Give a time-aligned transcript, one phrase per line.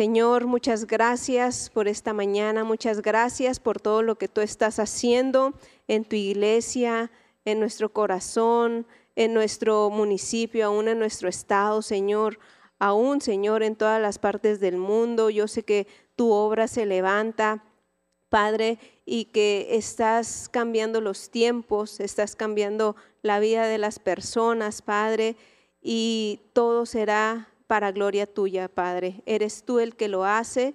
[0.00, 5.52] Señor, muchas gracias por esta mañana, muchas gracias por todo lo que tú estás haciendo
[5.88, 7.10] en tu iglesia,
[7.44, 12.38] en nuestro corazón, en nuestro municipio, aún en nuestro estado, Señor,
[12.78, 15.28] aún, Señor, en todas las partes del mundo.
[15.28, 15.86] Yo sé que
[16.16, 17.62] tu obra se levanta,
[18.30, 25.36] Padre, y que estás cambiando los tiempos, estás cambiando la vida de las personas, Padre,
[25.82, 29.22] y todo será para gloria tuya, Padre.
[29.26, 30.74] Eres tú el que lo hace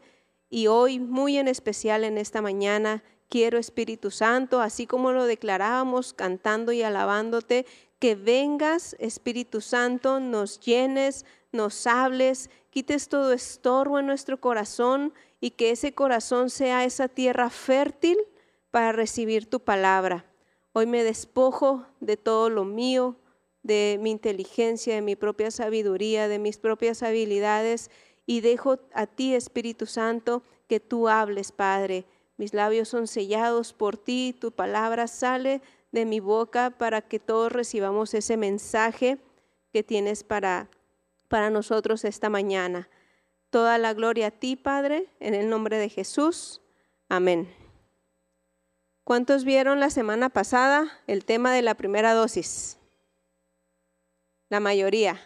[0.49, 6.13] y hoy, muy en especial en esta mañana, quiero Espíritu Santo, así como lo declarábamos
[6.13, 7.65] cantando y alabándote,
[7.99, 15.51] que vengas, Espíritu Santo, nos llenes, nos hables, quites todo estorbo en nuestro corazón y
[15.51, 18.17] que ese corazón sea esa tierra fértil
[18.71, 20.23] para recibir tu palabra.
[20.71, 23.17] Hoy me despojo de todo lo mío,
[23.65, 27.89] de mi inteligencia, de mi propia sabiduría, de mis propias habilidades
[28.27, 32.05] y dejo a ti, Espíritu Santo, que tú hables, Padre.
[32.37, 37.51] Mis labios son sellados por ti, tu palabra sale de mi boca para que todos
[37.51, 39.17] recibamos ese mensaje
[39.73, 40.69] que tienes para,
[41.27, 42.87] para nosotros esta mañana.
[43.49, 46.61] Toda la gloria a ti, Padre, en el nombre de Jesús.
[47.09, 47.51] Amén.
[49.03, 52.77] ¿Cuántos vieron la semana pasada el tema de la primera dosis?
[54.49, 55.19] La mayoría.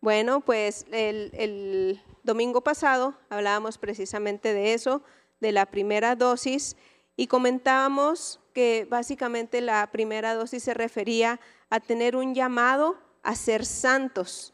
[0.00, 5.02] Bueno, pues el, domingo pasado hablábamos precisamente de eso,
[5.40, 6.76] de la primera dosis,
[7.16, 13.64] y comentábamos que básicamente la primera dosis se refería a tener un llamado a ser
[13.64, 14.52] santos,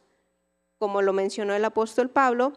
[0.78, 2.52] como lo mencionó el apóstol Pablo,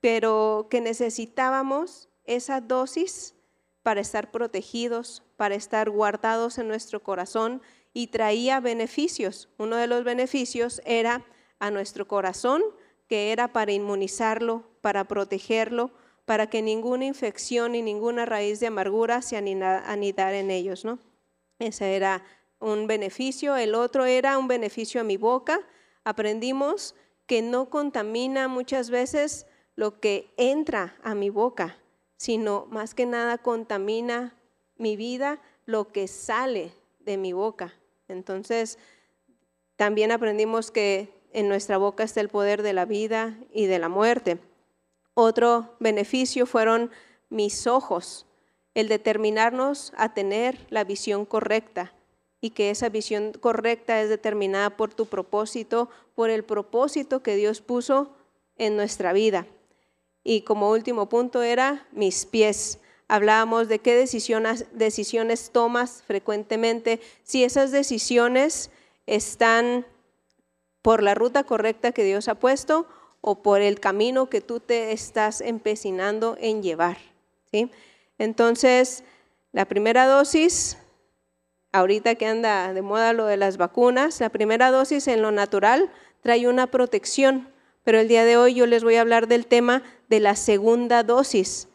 [0.00, 3.34] pero que necesitábamos esa dosis
[3.82, 9.48] para estar protegidos, para estar guardados en nuestro corazón y traía beneficios.
[9.58, 11.24] Uno de los beneficios era
[11.58, 12.62] a nuestro corazón,
[13.08, 15.90] que era para inmunizarlo, para protegerlo,
[16.24, 20.98] para que ninguna infección y ninguna raíz de amargura se anidara en ellos, ¿no?
[21.58, 22.22] Ese era
[22.60, 23.56] un beneficio.
[23.56, 25.60] El otro era un beneficio a mi boca.
[26.04, 26.94] Aprendimos
[27.26, 31.78] que no contamina muchas veces lo que entra a mi boca,
[32.16, 34.36] sino más que nada contamina
[34.76, 36.72] mi vida lo que sale
[37.08, 37.72] de mi boca.
[38.06, 38.78] Entonces,
[39.76, 43.88] también aprendimos que en nuestra boca está el poder de la vida y de la
[43.88, 44.38] muerte.
[45.14, 46.90] Otro beneficio fueron
[47.30, 48.26] mis ojos,
[48.74, 51.94] el determinarnos a tener la visión correcta
[52.42, 57.62] y que esa visión correcta es determinada por tu propósito, por el propósito que Dios
[57.62, 58.14] puso
[58.56, 59.46] en nuestra vida.
[60.24, 67.72] Y como último punto era mis pies, hablábamos de qué decisiones, tomas frecuentemente, si esas
[67.72, 68.70] decisiones
[69.06, 69.86] están
[70.82, 72.86] por la ruta correcta que Dios ha puesto
[73.20, 76.98] o por el camino que tú te estás empecinando en llevar.
[77.50, 77.70] ¿sí?
[78.18, 79.02] Entonces,
[79.52, 80.76] la primera dosis,
[81.72, 85.90] ahorita que anda de moda lo de las vacunas, la primera dosis en lo natural
[86.20, 87.48] trae una protección,
[87.84, 91.02] pero el día de hoy yo les voy a hablar del tema de la segunda
[91.02, 91.67] dosis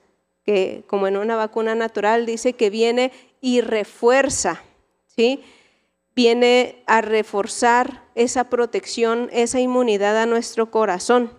[0.43, 3.11] que como en una vacuna natural dice que viene
[3.41, 4.63] y refuerza,
[5.07, 5.43] ¿sí?
[6.15, 11.31] Viene a reforzar esa protección, esa inmunidad a nuestro corazón.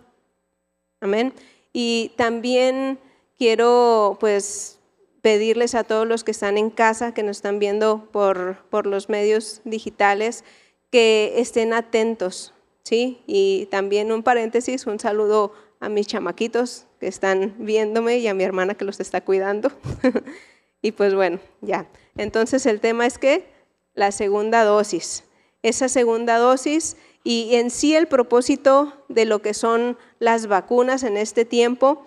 [1.01, 1.33] Amén.
[1.73, 2.99] Y también
[3.37, 4.79] quiero pues
[5.23, 9.09] pedirles a todos los que están en casa, que nos están viendo por, por los
[9.09, 10.45] medios digitales,
[10.91, 13.23] que estén atentos, ¿sí?
[13.27, 18.45] Y también un paréntesis, un saludo a mis chamaquitos que están viéndome y a mi
[18.45, 19.71] hermana que los está cuidando.
[20.81, 21.87] y pues bueno, ya.
[22.17, 23.45] Entonces el tema es que
[23.93, 25.25] la segunda dosis,
[25.63, 31.19] esa segunda dosis y en sí el propósito de lo que son las vacunas en
[31.19, 32.07] este tiempo,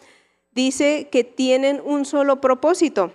[0.52, 3.14] dice que tienen un solo propósito.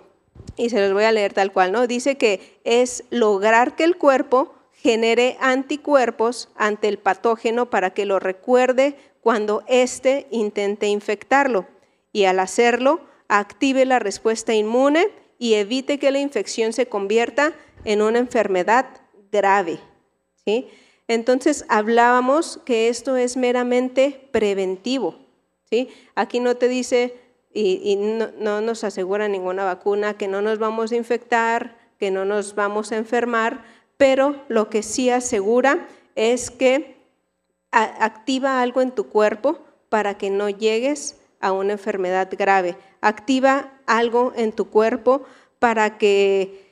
[0.55, 1.85] Y se los voy a leer tal cual, ¿no?
[1.85, 8.19] Dice que es lograr que el cuerpo genere anticuerpos ante el patógeno para que lo
[8.19, 11.65] recuerde cuando éste intente infectarlo
[12.11, 15.07] y al hacerlo active la respuesta inmune
[15.39, 17.53] y evite que la infección se convierta
[17.85, 18.85] en una enfermedad
[19.31, 19.79] grave.
[20.45, 20.67] ¿sí?
[21.07, 25.15] Entonces hablábamos que esto es meramente preventivo.
[25.69, 25.87] ¿sí?
[26.15, 27.15] Aquí no te dice
[27.53, 32.25] y, no, no nos asegura ninguna vacuna que no nos vamos a infectar, que no
[32.25, 33.63] nos vamos a enfermar,
[33.95, 37.02] pero lo que sí asegura es que
[37.73, 39.59] activa algo en tu cuerpo
[39.89, 42.77] para que no llegues a una enfermedad grave.
[43.01, 45.23] Activa algo en tu cuerpo
[45.59, 46.69] para que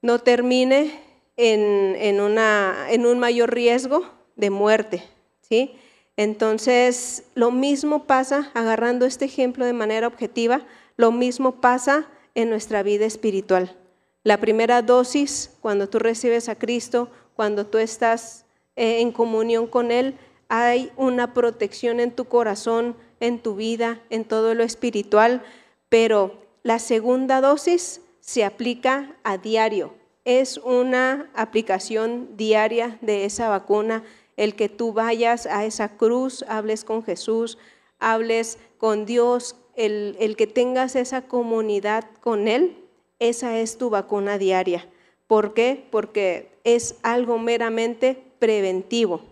[0.00, 1.00] no termine
[1.36, 4.04] en, una, en un mayor riesgo
[4.36, 5.04] de muerte.
[5.42, 5.76] ¿sí?
[6.16, 10.62] Entonces, lo mismo pasa, agarrando este ejemplo de manera objetiva,
[10.96, 13.76] lo mismo pasa en nuestra vida espiritual.
[14.22, 18.46] La primera dosis, cuando tú recibes a Cristo, cuando tú estás
[18.76, 20.14] eh, en comunión con Él,
[20.54, 25.42] hay una protección en tu corazón, en tu vida, en todo lo espiritual,
[25.88, 29.94] pero la segunda dosis se aplica a diario.
[30.24, 34.04] Es una aplicación diaria de esa vacuna,
[34.36, 37.58] el que tú vayas a esa cruz, hables con Jesús,
[37.98, 42.76] hables con Dios, el, el que tengas esa comunidad con Él,
[43.18, 44.88] esa es tu vacuna diaria.
[45.26, 45.86] ¿Por qué?
[45.90, 49.22] Porque es algo meramente preventivo,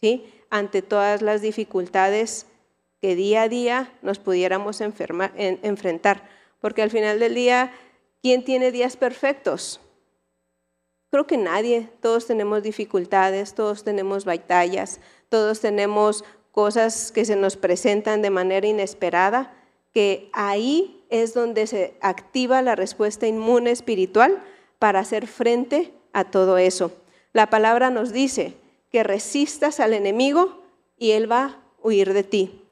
[0.00, 0.24] ¿sí?
[0.50, 2.46] Ante todas las dificultades
[3.00, 6.28] que día a día nos pudiéramos enfrentar.
[6.60, 7.72] Porque al final del día,
[8.20, 9.80] ¿quién tiene días perfectos?
[11.10, 11.88] Creo que nadie.
[12.00, 18.66] Todos tenemos dificultades, todos tenemos batallas, todos tenemos cosas que se nos presentan de manera
[18.66, 19.54] inesperada,
[19.92, 24.42] que ahí es donde se activa la respuesta inmune espiritual
[24.78, 26.92] para hacer frente a todo eso.
[27.32, 28.54] La palabra nos dice
[28.90, 30.62] que resistas al enemigo
[30.98, 32.62] y él va a huir de ti.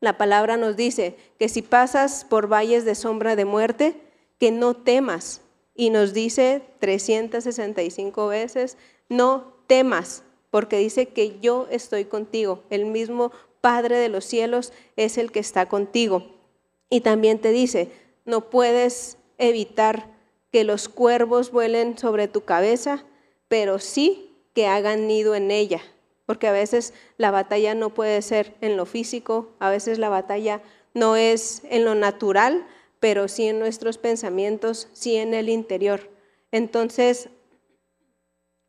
[0.00, 3.94] La palabra nos dice que si pasas por valles de sombra de muerte,
[4.38, 5.42] que no temas.
[5.74, 8.76] Y nos dice 365 veces,
[9.08, 12.64] no temas, porque dice que yo estoy contigo.
[12.70, 13.30] El mismo
[13.60, 16.34] Padre de los cielos es el que está contigo.
[16.88, 17.90] Y también te dice,
[18.24, 20.10] no puedes evitar
[20.50, 23.04] que los cuervos vuelen sobre tu cabeza,
[23.48, 25.80] pero sí que hagan nido en ella
[26.30, 30.62] porque a veces la batalla no puede ser en lo físico, a veces la batalla
[30.94, 32.68] no es en lo natural,
[33.00, 36.08] pero sí en nuestros pensamientos, sí en el interior.
[36.52, 37.30] Entonces,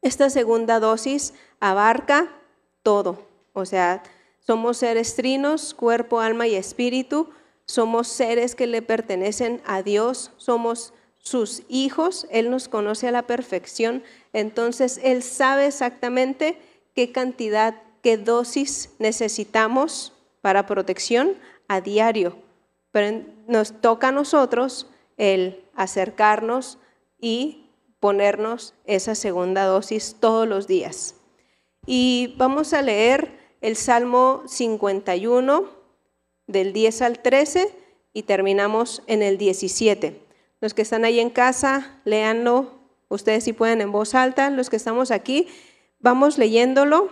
[0.01, 2.35] esta segunda dosis abarca
[2.81, 4.01] todo, o sea,
[4.39, 7.29] somos seres trinos, cuerpo, alma y espíritu,
[7.65, 13.27] somos seres que le pertenecen a Dios, somos sus hijos, Él nos conoce a la
[13.27, 14.01] perfección,
[14.33, 16.57] entonces Él sabe exactamente
[16.95, 21.35] qué cantidad, qué dosis necesitamos para protección
[21.67, 22.37] a diario.
[22.91, 24.87] Pero nos toca a nosotros
[25.17, 26.77] el acercarnos
[27.19, 27.69] y
[27.99, 31.15] ponernos esa segunda dosis todos los días.
[31.85, 35.69] Y vamos a leer el Salmo 51
[36.47, 37.73] del 10 al 13
[38.13, 40.19] y terminamos en el 17.
[40.59, 42.80] Los que están ahí en casa, léanlo,
[43.11, 45.47] ustedes si pueden en voz alta, los que estamos aquí,
[45.99, 47.09] vamos leyéndolo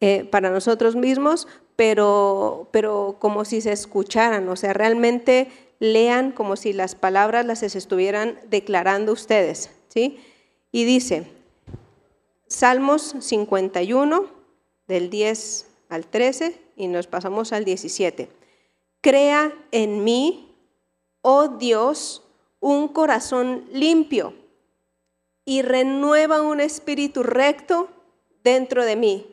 [0.00, 5.48] eh, para nosotros mismos, pero, pero como si se escucharan, o sea, realmente
[5.78, 10.18] lean como si las palabras las estuvieran declarando ustedes, ¿sí?
[10.70, 11.26] Y dice,
[12.46, 14.26] Salmos 51,
[14.86, 18.28] del 10 al 13, y nos pasamos al 17.
[19.00, 20.54] Crea en mí,
[21.22, 22.22] oh Dios,
[22.60, 24.34] un corazón limpio
[25.46, 27.88] y renueva un espíritu recto
[28.44, 29.26] dentro de mí.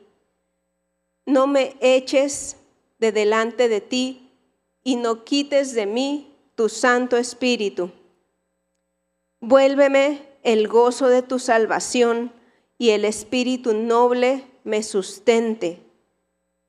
[1.25, 2.55] No me eches
[2.99, 4.31] de delante de ti
[4.83, 7.91] y no quites de mí tu Santo Espíritu.
[9.41, 12.31] Vuélveme el gozo de tu salvación
[12.77, 15.81] y el espíritu noble me sustente.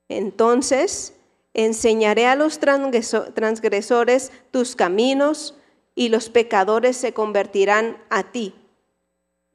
[0.09, 1.13] Entonces
[1.53, 5.55] enseñaré a los transgresores tus caminos
[5.93, 8.55] y los pecadores se convertirán a ti.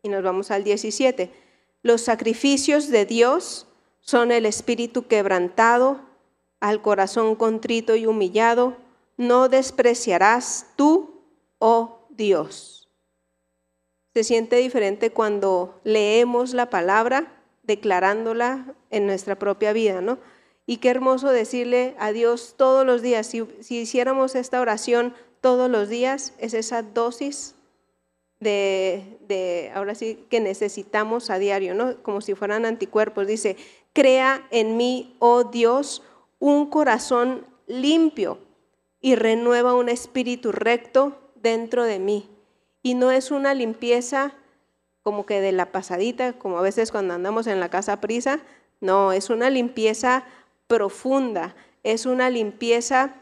[0.03, 1.31] Y nos vamos al 17.
[1.83, 3.67] Los sacrificios de Dios
[4.01, 6.01] son el espíritu quebrantado,
[6.61, 8.77] al corazón contrito y humillado,
[9.17, 11.23] no despreciarás tú,
[11.59, 12.89] oh Dios.
[14.15, 20.19] Se siente diferente cuando leemos la palabra, declarándola en nuestra propia vida, ¿no?
[20.67, 23.27] Y qué hermoso decirle a Dios todos los días.
[23.27, 27.55] Si, si hiciéramos esta oración todos los días, es esa dosis
[28.41, 32.03] de, ahora sí, que necesitamos a diario, ¿no?
[32.03, 33.27] Como si fueran anticuerpos.
[33.27, 33.57] Dice,
[33.93, 36.03] crea en mí, oh Dios,
[36.39, 38.39] un corazón limpio
[39.01, 42.29] y renueva un espíritu recto dentro de mí.
[42.83, 44.33] Y no es una limpieza
[45.03, 48.41] como que de la pasadita, como a veces cuando andamos en la casa prisa,
[48.81, 50.25] no, es una limpieza
[50.67, 53.15] profunda, es una limpieza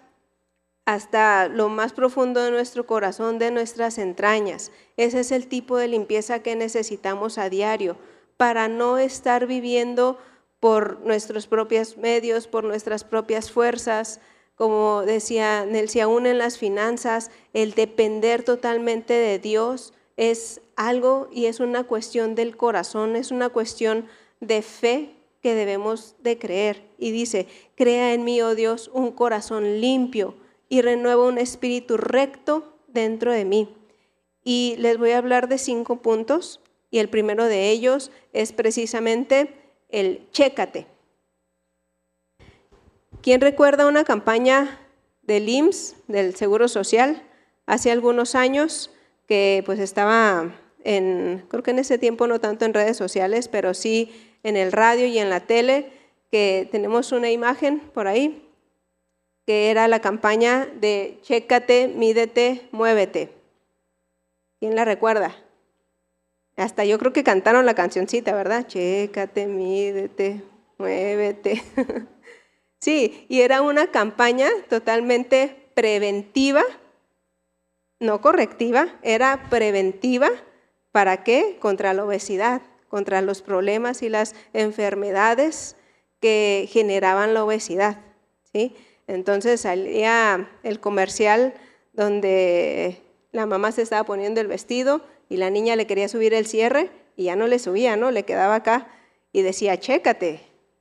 [0.89, 4.73] hasta lo más profundo de nuestro corazón, de nuestras entrañas.
[4.97, 7.99] Ese es el tipo de limpieza que necesitamos a diario
[8.39, 10.17] para no estar viviendo
[10.61, 14.23] por nuestros propios medios, por nuestras propias fuerzas.
[14.55, 21.45] Como decía Nelsi, aún en las finanzas, el depender totalmente de Dios es algo y
[21.45, 24.07] es una cuestión del corazón, es una cuestión
[24.41, 26.89] de fe que debemos de creer.
[26.97, 32.79] Y dice, crea en mí, oh Dios, un corazón limpio y renueva un espíritu recto
[32.89, 33.75] dentro de mí.
[34.45, 36.61] Y les voy a hablar de cinco puntos
[36.91, 39.55] y el primero de ellos es precisamente
[39.89, 40.87] el chécate.
[43.23, 44.79] ¿Quién recuerda una campaña
[45.23, 47.23] del IMSS, del Seguro Social,
[47.67, 48.91] hace algunos años
[49.27, 53.75] que pues estaba en, creo que en ese tiempo no tanto en redes sociales, pero
[53.75, 54.11] sí
[54.43, 55.93] en el radio y en la tele,
[56.31, 58.48] que tenemos una imagen por ahí,
[59.49, 63.33] que era la campaña de Chécate, mídete, muévete.
[64.61, 65.35] ¿Quién la recuerda?
[66.59, 68.67] Hasta yo creo que cantaron la cancioncita, ¿verdad?
[68.67, 70.43] Chécate, mídete,
[70.77, 71.63] muévete.
[72.79, 76.63] sí, y era una campaña totalmente preventiva,
[78.01, 80.29] no correctiva, era preventiva.
[80.93, 81.57] ¿Para qué?
[81.59, 85.75] Contra la obesidad, contra los problemas y las enfermedades
[86.21, 88.05] que generaban la obesidad.
[88.53, 88.77] ¿sí?
[89.09, 91.55] Entonces salía el comercial
[91.95, 95.01] donde la mamá se estaba poniendo el vestido
[95.31, 98.11] y la niña le quería subir el cierre y ya no le subía, ¿no?
[98.11, 98.87] Le quedaba acá
[99.33, 100.41] y decía, chécate.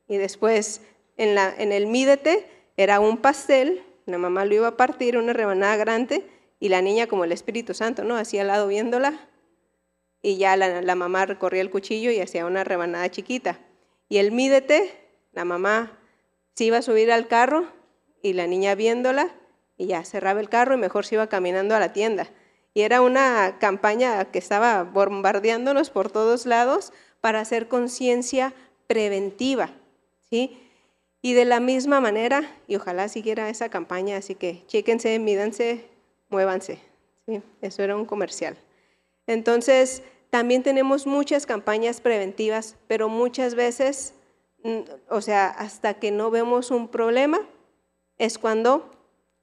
[0.09, 0.81] Y después
[1.15, 5.33] en, la, en el mídete era un pastel, la mamá lo iba a partir, una
[5.33, 6.23] rebanada grande,
[6.59, 8.15] y la niña como el Espíritu Santo, ¿no?
[8.15, 9.19] Así al lado viéndola,
[10.21, 13.59] y ya la, la mamá recorría el cuchillo y hacía una rebanada chiquita.
[14.09, 14.93] Y el mídete,
[15.33, 15.97] la mamá
[16.55, 17.76] se iba a subir al carro
[18.27, 19.31] y la niña viéndola,
[19.77, 22.29] y ya cerraba el carro y mejor se iba caminando a la tienda.
[22.73, 28.53] Y era una campaña que estaba bombardeándonos por todos lados para hacer conciencia
[28.87, 29.71] preventiva,
[30.29, 30.59] ¿sí?
[31.21, 35.85] Y de la misma manera, y ojalá siguiera esa campaña, así que chéquense, mídanse,
[36.29, 36.79] muévanse.
[37.25, 37.41] ¿sí?
[37.61, 38.55] Eso era un comercial.
[39.25, 44.13] Entonces, también tenemos muchas campañas preventivas, pero muchas veces,
[44.63, 47.39] mm, o sea, hasta que no vemos un problema,
[48.17, 48.89] es cuando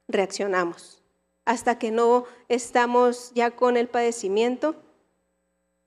[0.07, 1.01] reaccionamos
[1.45, 4.75] hasta que no estamos ya con el padecimiento,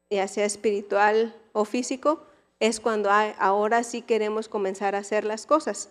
[0.08, 2.22] ya sea espiritual o físico,
[2.60, 5.90] es cuando ahora sí queremos comenzar a hacer las cosas.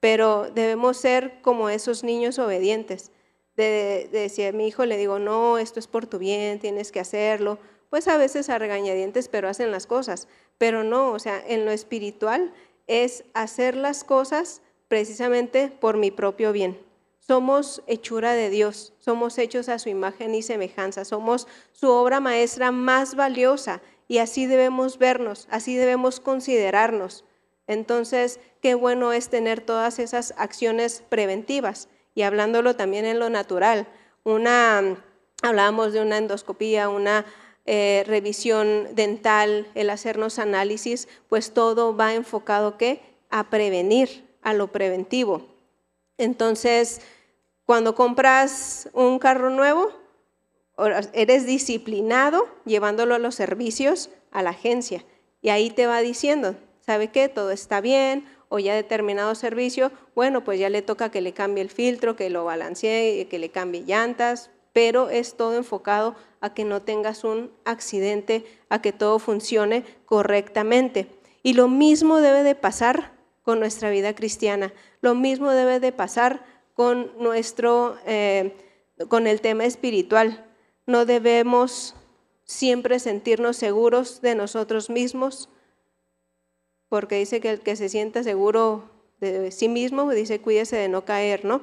[0.00, 3.10] Pero debemos ser como esos niños obedientes.
[3.56, 7.00] De, de, a mi hijo le digo, no, esto es por tu bien, tienes que
[7.00, 7.58] hacerlo,
[7.90, 10.28] pues a veces a regañadientes, pero hacen las cosas.
[10.58, 12.52] Pero no, o sea, en lo espiritual
[12.86, 16.78] es hacer las cosas precisamente por mi propio bien.
[17.20, 22.72] Somos hechura de Dios, somos hechos a su imagen y semejanza, somos su obra maestra
[22.72, 27.24] más valiosa y así debemos vernos, así debemos considerarnos.
[27.66, 33.86] Entonces, qué bueno es tener todas esas acciones preventivas y hablándolo también en lo natural.
[34.24, 35.04] Una,
[35.42, 37.26] hablábamos de una endoscopía, una
[37.66, 43.02] eh, revisión dental, el hacernos análisis, pues todo va enfocado ¿qué?
[43.28, 45.42] a prevenir, a lo preventivo.
[46.16, 47.02] Entonces,
[47.66, 49.92] cuando compras un carro nuevo,
[51.12, 55.04] eres disciplinado llevándolo a los servicios a la agencia
[55.42, 57.28] y ahí te va diciendo, ¿sabe qué?
[57.28, 61.62] Todo está bien o ya determinado servicio, bueno, pues ya le toca que le cambie
[61.62, 66.64] el filtro, que lo balancee, que le cambie llantas, pero es todo enfocado a que
[66.64, 71.06] no tengas un accidente, a que todo funcione correctamente.
[71.42, 73.17] Y lo mismo debe de pasar
[73.48, 78.54] con nuestra vida cristiana, lo mismo debe de pasar con nuestro, eh,
[79.08, 80.46] con el tema espiritual.
[80.84, 81.94] No debemos
[82.44, 85.48] siempre sentirnos seguros de nosotros mismos,
[86.90, 91.06] porque dice que el que se sienta seguro de sí mismo, dice cuídese de no
[91.06, 91.62] caer, ¿no?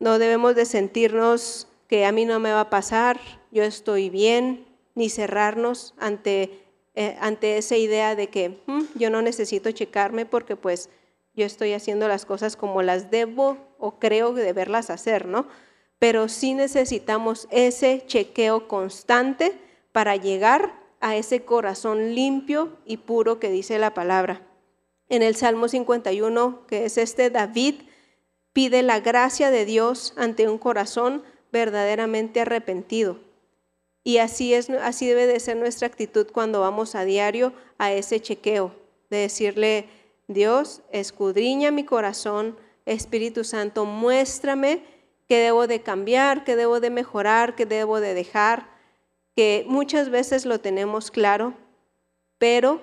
[0.00, 3.20] No debemos de sentirnos que a mí no me va a pasar,
[3.52, 6.58] yo estoy bien, ni cerrarnos ante,
[6.96, 10.90] eh, ante esa idea de que mm, yo no necesito checarme porque pues
[11.40, 15.46] yo estoy haciendo las cosas como las debo o creo deberlas hacer, ¿no?
[15.98, 19.58] Pero sí necesitamos ese chequeo constante
[19.92, 24.46] para llegar a ese corazón limpio y puro que dice la palabra.
[25.08, 27.76] En el Salmo 51, que es este, David
[28.52, 33.18] pide la gracia de Dios ante un corazón verdaderamente arrepentido.
[34.04, 38.20] Y así, es, así debe de ser nuestra actitud cuando vamos a diario a ese
[38.20, 38.74] chequeo,
[39.08, 39.88] de decirle,
[40.30, 42.56] Dios, escudriña mi corazón,
[42.86, 44.84] Espíritu Santo, muéstrame
[45.26, 48.68] qué debo de cambiar, qué debo de mejorar, qué debo de dejar,
[49.34, 51.54] que muchas veces lo tenemos claro,
[52.38, 52.80] pero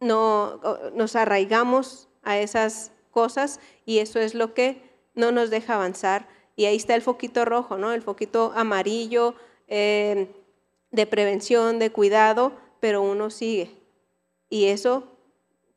[0.00, 0.60] no
[0.92, 4.82] nos arraigamos a esas cosas y eso es lo que
[5.14, 6.28] no nos deja avanzar.
[6.56, 7.92] Y ahí está el foquito rojo, ¿no?
[7.92, 9.36] El foquito amarillo
[9.68, 10.26] eh,
[10.90, 13.70] de prevención, de cuidado, pero uno sigue.
[14.50, 15.17] Y eso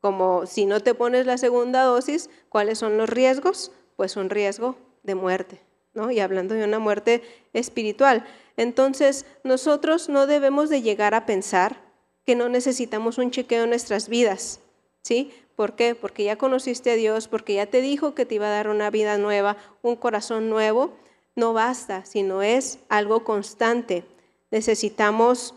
[0.01, 3.71] como si no te pones la segunda dosis, ¿cuáles son los riesgos?
[3.95, 5.61] Pues un riesgo de muerte,
[5.93, 6.11] ¿no?
[6.11, 7.21] Y hablando de una muerte
[7.53, 8.25] espiritual.
[8.57, 11.77] Entonces, nosotros no debemos de llegar a pensar
[12.25, 14.59] que no necesitamos un chequeo en nuestras vidas,
[15.03, 15.31] ¿sí?
[15.55, 15.93] ¿Por qué?
[15.93, 18.89] Porque ya conociste a Dios, porque ya te dijo que te iba a dar una
[18.89, 20.93] vida nueva, un corazón nuevo.
[21.35, 24.03] No basta, sino es algo constante.
[24.49, 25.53] Necesitamos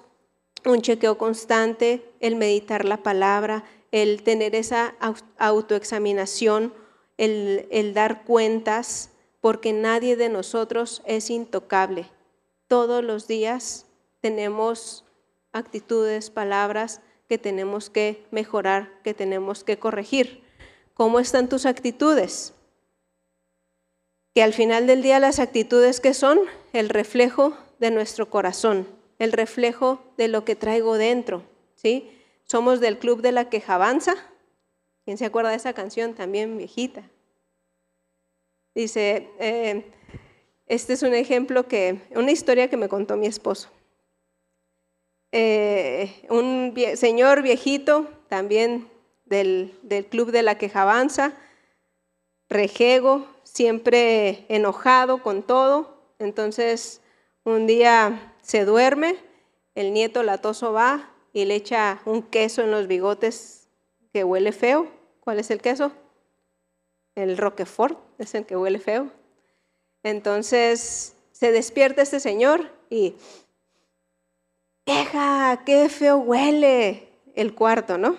[0.67, 4.95] un chequeo constante, el meditar la palabra, el tener esa
[5.39, 6.75] autoexaminación,
[7.17, 12.11] el, dar cuentas, porque nadie de nosotros es intocable.
[12.67, 13.87] Todos los días
[14.21, 15.05] tenemos
[15.53, 20.43] actitudes, palabras que tenemos que mejorar, que tenemos que corregir.
[20.95, 22.55] ¿Cómo están tus actitudes?
[24.35, 26.41] Que al final del día las actitudes que son
[26.73, 31.43] el reflejo de nuestro corazón, el reflejo de lo que traigo dentro,
[31.75, 32.11] ¿sí?
[32.45, 34.15] Somos del club de la quejabanza.
[35.05, 37.03] ¿Quién se acuerda de esa canción también viejita?
[38.75, 39.85] Dice, eh,
[40.67, 43.71] este es un ejemplo que, una historia que me contó mi esposo.
[45.31, 48.89] Eh, un señor viejito, también
[49.25, 49.75] del,
[50.11, 51.35] club de la quejabanza,
[52.49, 56.15] rejego, siempre enojado con todo.
[56.19, 57.01] Entonces,
[57.45, 59.17] un día se duerme,
[59.75, 63.69] el nieto latoso va y le echa un queso en los bigotes
[64.13, 64.87] que huele feo.
[65.21, 65.93] ¿Cuál es el queso?
[67.15, 69.11] El Roquefort es el que huele feo.
[70.03, 73.17] Entonces se despierta este señor y
[74.85, 75.63] ¡Queja!
[75.65, 78.19] qué feo huele el cuarto, ¿no?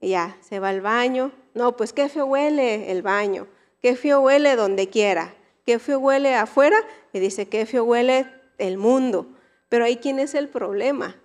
[0.00, 1.32] Y ya, se va al baño.
[1.54, 3.48] No, pues qué feo huele el baño.
[3.82, 5.34] Qué feo huele donde quiera.
[5.64, 6.76] Qué feo huele afuera.
[7.12, 9.26] Y dice, qué feo huele el mundo.
[9.68, 11.16] Pero ahí, ¿quién es el problema?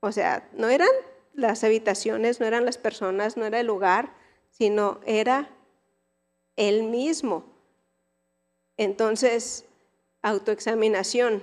[0.00, 0.88] O sea, no eran
[1.34, 4.12] las habitaciones, no eran las personas, no era el lugar,
[4.50, 5.50] sino era
[6.56, 7.44] él mismo.
[8.76, 9.64] Entonces,
[10.22, 11.42] autoexaminación.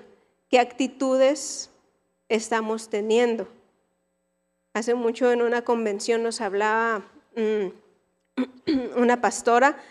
[0.49, 1.69] ¿Qué actitudes
[2.29, 3.47] estamos teniendo.
[4.73, 9.81] Hace mucho en una convención nos hablaba mm, una pastora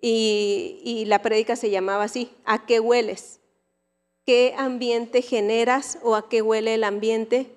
[0.00, 3.37] y, la prédica se llamaba así, ¿a qué hueles?
[4.28, 7.50] ¿Qué ambiente generas o a qué huele el ambiente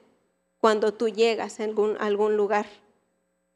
[0.58, 2.66] cuando tú llegas a algún, lugar?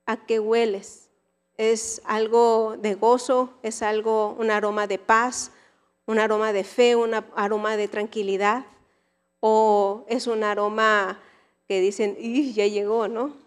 [0.05, 1.07] ¿A qué hueles?
[1.55, 3.53] ¿Es algo de gozo?
[3.63, 5.51] ¿Es algo, un aroma de paz?
[6.05, 6.97] ¿Un aroma de fe?
[6.97, 8.65] ¿Un aroma de tranquilidad?
[9.39, 11.21] o es un aroma
[11.69, 13.37] que dicen, y ya llegó, ¿no?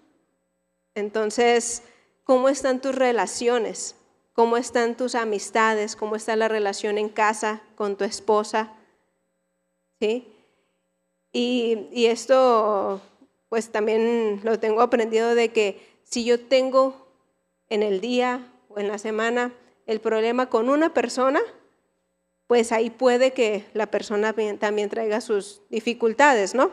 [0.95, 1.83] Entonces,
[2.25, 3.97] ¿cómo están tus relaciones?
[4.33, 5.95] ¿Cómo están tus amistades?
[5.95, 8.73] ¿Cómo está la relación en casa con tu esposa?
[10.01, 10.33] ¿Sí?
[11.33, 13.01] Y, y esto,
[13.49, 17.09] pues también lo tengo aprendido de que si yo tengo
[17.69, 19.53] en el día o en la semana
[19.87, 21.41] el problema con una persona,
[22.47, 26.71] pues ahí puede que la persona también traiga sus dificultades, ¿no?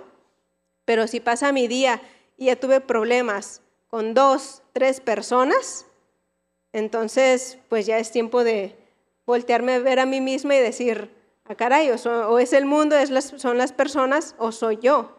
[0.85, 2.01] Pero si pasa mi día
[2.37, 5.85] y ya tuve problemas con dos, tres personas,
[6.71, 8.75] entonces pues ya es tiempo de
[9.25, 11.09] voltearme a ver a mí misma y decir,
[11.45, 15.15] ah, caray, o, es el mundo, es son las personas o soy yo.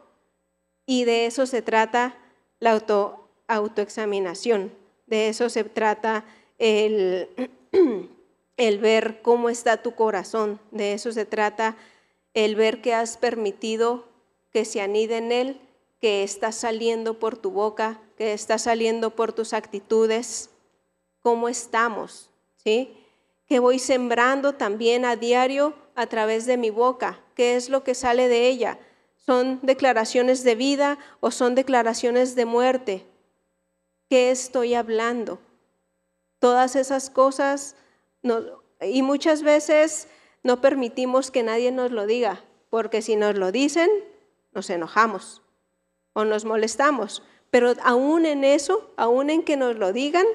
[0.86, 2.16] Y de eso se trata
[2.60, 4.72] la auto, autoexaminación,
[5.06, 6.24] de eso se trata
[6.58, 7.28] el
[8.56, 10.60] el ver cómo está tu corazón.
[10.70, 11.76] De eso se trata,
[12.34, 14.06] el ver que has permitido
[14.50, 15.60] que se anide en él,
[16.00, 20.50] que está saliendo por tu boca, que está saliendo por tus actitudes.
[21.20, 22.30] ¿Cómo estamos?
[22.56, 22.96] ¿Sí?
[23.46, 27.18] Que voy sembrando también a diario a través de mi boca.
[27.34, 28.78] ¿Qué es lo que sale de ella?
[29.16, 33.06] ¿Son declaraciones de vida o son declaraciones de muerte?
[34.08, 35.40] ¿Qué estoy hablando?
[36.38, 37.74] Todas esas cosas
[38.80, 40.08] y muchas veces
[40.42, 43.90] no permitimos que nadie nos lo diga, porque si nos lo dicen,
[44.52, 45.42] nos enojamos
[46.12, 47.22] o nos molestamos.
[47.50, 50.26] Pero aún en eso, aún en que nos lo digan,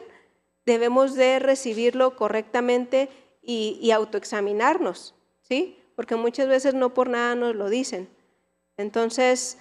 [0.65, 3.09] debemos de recibirlo correctamente
[3.41, 5.15] y, y autoexaminarnos,
[5.51, 5.77] ¿sí?
[5.97, 8.07] Porque muchas veces no por nada nos lo dicen.
[8.77, 9.57] Entonces,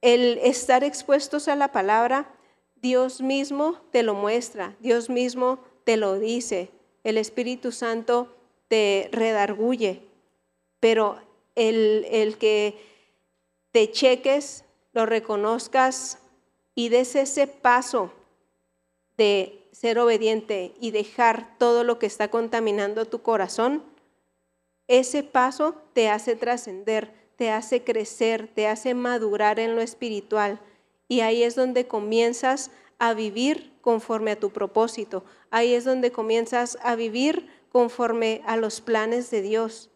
[0.00, 2.32] el estar expuestos a la palabra,
[2.76, 6.70] Dios mismo te lo muestra, Dios mismo te lo dice,
[7.04, 8.34] el Espíritu Santo
[8.68, 10.04] te redarguye,
[10.80, 11.20] pero
[11.54, 12.82] el, que
[13.72, 16.18] te cheques, lo reconozcas
[16.74, 18.10] y des ese paso
[19.18, 23.91] de ser obediente y dejar todo lo que está contaminando tu corazón,
[24.92, 30.60] ese paso te hace trascender, te hace crecer, te hace madurar en lo espiritual.
[31.08, 35.24] Y ahí es donde comienzas a vivir conforme a tu propósito.
[35.50, 39.88] Ahí es donde comienzas a vivir conforme a los planes de Dios.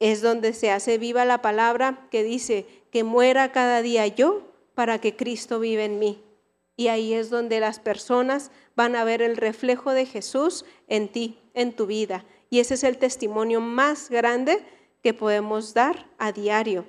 [0.00, 4.42] Es donde se hace viva la palabra que dice que muera cada día yo
[4.74, 6.20] para que Cristo vive en mí.
[6.76, 11.38] Y ahí es donde las personas van a ver el reflejo de Jesús en ti,
[11.54, 12.24] en tu vida.
[12.50, 14.64] Y ese es el testimonio más grande
[15.02, 16.86] que podemos dar a diario.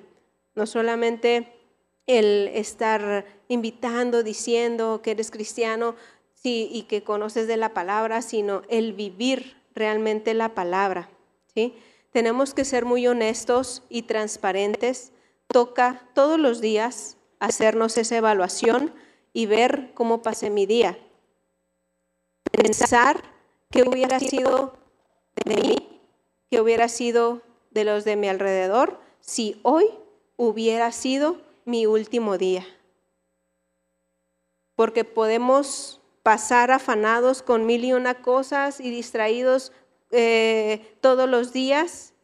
[0.54, 1.52] No solamente
[2.06, 5.94] el estar invitando, diciendo que eres cristiano
[6.34, 11.10] sí, y que conoces de la palabra, sino el vivir realmente la palabra.
[11.54, 11.74] ¿sí?
[12.12, 15.12] Tenemos que ser muy honestos y transparentes.
[15.46, 18.92] Toca todos los días hacernos esa evaluación
[19.32, 20.98] y ver cómo pasé mi día.
[22.50, 23.22] Pensar
[23.70, 24.79] que hubiera sido
[25.50, 26.00] de mí,
[26.50, 29.86] que hubiera sido de los de mi alrededor, si hoy
[30.36, 32.66] hubiera sido mi último día.
[34.74, 39.72] Porque podemos pasar afanados con mil y una cosas y distraídos
[40.10, 42.14] eh, todos los días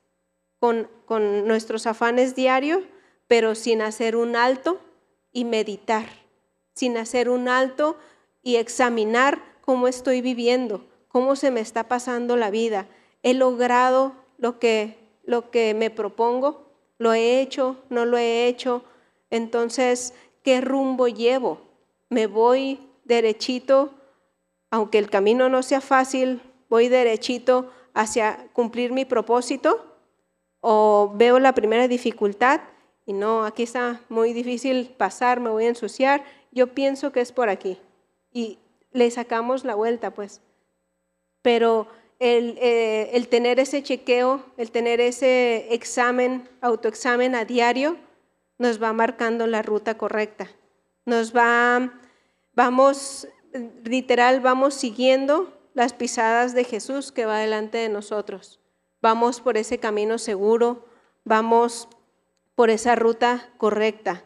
[0.58, 2.82] con, con nuestros afanes diarios,
[3.26, 4.80] pero sin hacer un alto
[5.32, 6.06] y meditar,
[6.74, 7.96] sin hacer un alto
[8.42, 12.86] y examinar cómo estoy viviendo, cómo se me está pasando la vida.
[13.26, 16.70] ¿He logrado lo que, lo que me propongo?
[16.96, 17.76] ¿Lo he hecho?
[17.90, 18.84] ¿No lo he hecho?
[19.30, 21.58] Entonces, ¿qué rumbo llevo?
[22.08, 23.90] ¿Me voy derechito,
[24.70, 29.84] aunque el camino no sea fácil, voy derechito hacia cumplir mi propósito?
[30.60, 32.60] ¿O veo la primera dificultad
[33.06, 36.22] y no, aquí está muy difícil pasar, me voy a ensuciar?
[36.52, 37.76] Yo pienso que es por aquí.
[38.30, 38.60] Y
[38.92, 40.42] le sacamos la vuelta, pues.
[41.42, 47.96] Pero el, eh, el, tener ese chequeo, el tener ese examen, autoexamen a diario,
[48.58, 50.48] nos va marcando la ruta correcta.
[51.04, 51.92] Nos va,
[52.54, 53.28] vamos,
[53.84, 58.60] literal, vamos siguiendo las pisadas de Jesús que va delante de nosotros.
[59.02, 60.86] Vamos por ese camino seguro,
[61.24, 61.88] vamos
[62.54, 64.24] por esa ruta correcta.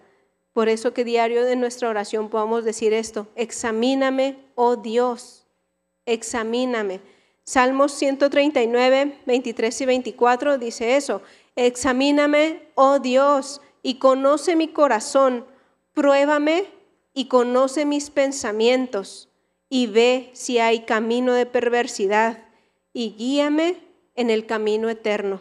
[0.52, 5.46] Por eso que diario de nuestra oración podamos decir esto, examíname, oh Dios,
[6.06, 7.00] examíname.
[7.50, 11.20] Salmos 139, 23 y 24 dice eso,
[11.56, 15.44] examíname, oh Dios, y conoce mi corazón,
[15.92, 16.66] pruébame
[17.12, 19.28] y conoce mis pensamientos,
[19.68, 22.38] y ve si hay camino de perversidad,
[22.92, 23.82] y guíame
[24.14, 25.40] en el camino eterno.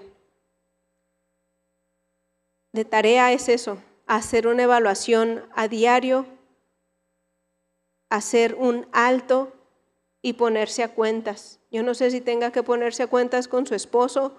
[2.72, 6.26] De tarea es eso, hacer una evaluación a diario,
[8.10, 9.54] hacer un alto
[10.24, 11.59] y ponerse a cuentas.
[11.72, 14.34] Yo no sé si tenga que ponerse a cuentas con su esposo,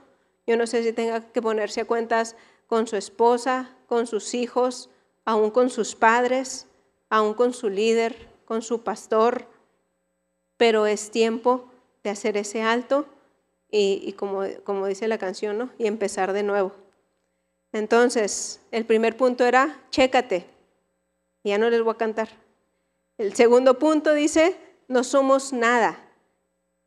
[0.46, 4.90] yo no sé si tenga que ponerse a cuentas con su esposa, con sus hijos,
[5.24, 6.66] aún con sus padres,
[7.08, 9.46] aún con su líder, con su pastor,
[10.56, 11.70] pero es tiempo
[12.02, 13.06] de hacer ese alto
[13.70, 15.70] y, como, dice la canción, ¿no?
[15.78, 16.72] y empezar de nuevo.
[17.72, 20.46] Entonces, el primer punto era, chécate,
[21.44, 22.28] ya no les voy a cantar.
[23.16, 24.56] El segundo punto dice,
[24.88, 26.09] no somos nada,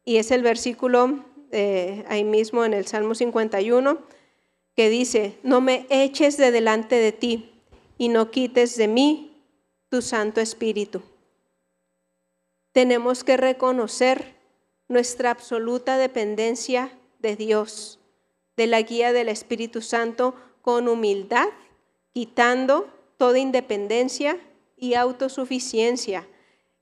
[0.06, 4.00] y es el versículo eh, ahí mismo en el Salmo 51
[4.76, 7.54] que dice, no me eches de delante de ti
[7.98, 9.44] y no quites de mí
[9.90, 11.02] tu Santo Espíritu.
[12.72, 14.36] Tenemos que reconocer
[14.88, 18.00] nuestra absoluta dependencia de Dios,
[18.58, 21.48] de la guía del Espíritu Santo con humildad,
[22.12, 24.40] quitando toda independencia
[24.76, 26.28] y autosuficiencia.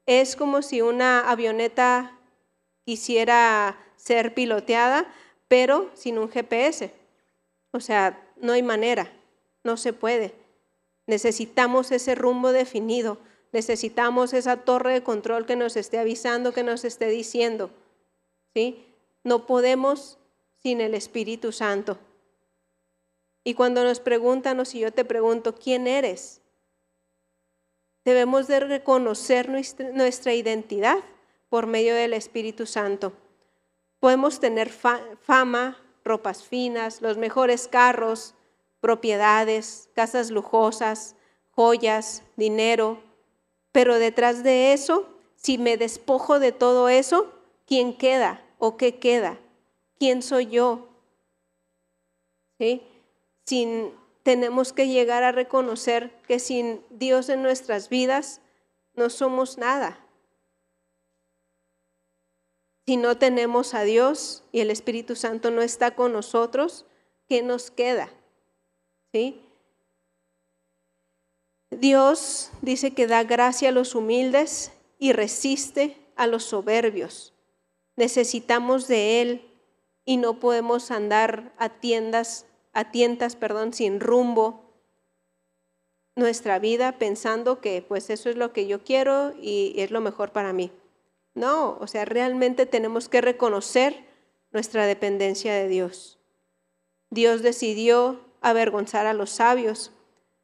[0.05, 2.17] Es como si una avioneta
[2.85, 5.11] quisiera ser piloteada,
[5.47, 6.91] pero sin un GPS.
[7.71, 9.11] O sea, no hay manera,
[9.63, 10.33] no se puede.
[11.07, 13.17] Necesitamos ese rumbo definido,
[13.51, 17.69] necesitamos esa torre de control que nos esté avisando, que nos esté diciendo.
[18.53, 18.85] ¿sí?
[19.23, 20.17] No podemos
[20.61, 21.97] sin el Espíritu Santo.
[23.43, 26.41] Y cuando nos preguntan, o si yo te pregunto, ¿quién eres?
[28.05, 30.97] Debemos de reconocer nuestra identidad
[31.51, 33.11] por medio del Espíritu Santo.
[33.99, 38.35] Podemos tener fama, ropas finas, los mejores carros,
[38.79, 41.17] propiedades, casas lujosas,
[41.49, 42.99] joyas, dinero.
[43.73, 47.33] Pero detrás de eso, si me despojo de todo eso,
[47.67, 49.37] ¿quién queda o qué queda?
[49.99, 50.87] ¿Quién soy yo?
[52.57, 52.81] ¿Sí?
[53.43, 53.91] Sin,
[54.23, 58.39] tenemos que llegar a reconocer que sin Dios en nuestras vidas
[58.95, 60.00] no somos nada.
[62.85, 66.85] Si no tenemos a Dios y el Espíritu Santo no está con nosotros,
[67.27, 68.09] ¿qué nos queda?
[71.69, 77.33] Dios dice que da gracia a los humildes y resiste a los soberbios.
[77.95, 79.51] Necesitamos de Él
[80.05, 84.71] y no podemos andar a tiendas, a tientas, perdón, sin rumbo
[86.15, 90.31] nuestra vida pensando que pues eso es lo que yo quiero y es lo mejor
[90.31, 90.71] para mí.
[91.33, 94.05] No, o sea, realmente tenemos que reconocer
[94.51, 96.19] nuestra dependencia de Dios.
[97.09, 99.91] Dios decidió avergonzar a los sabios,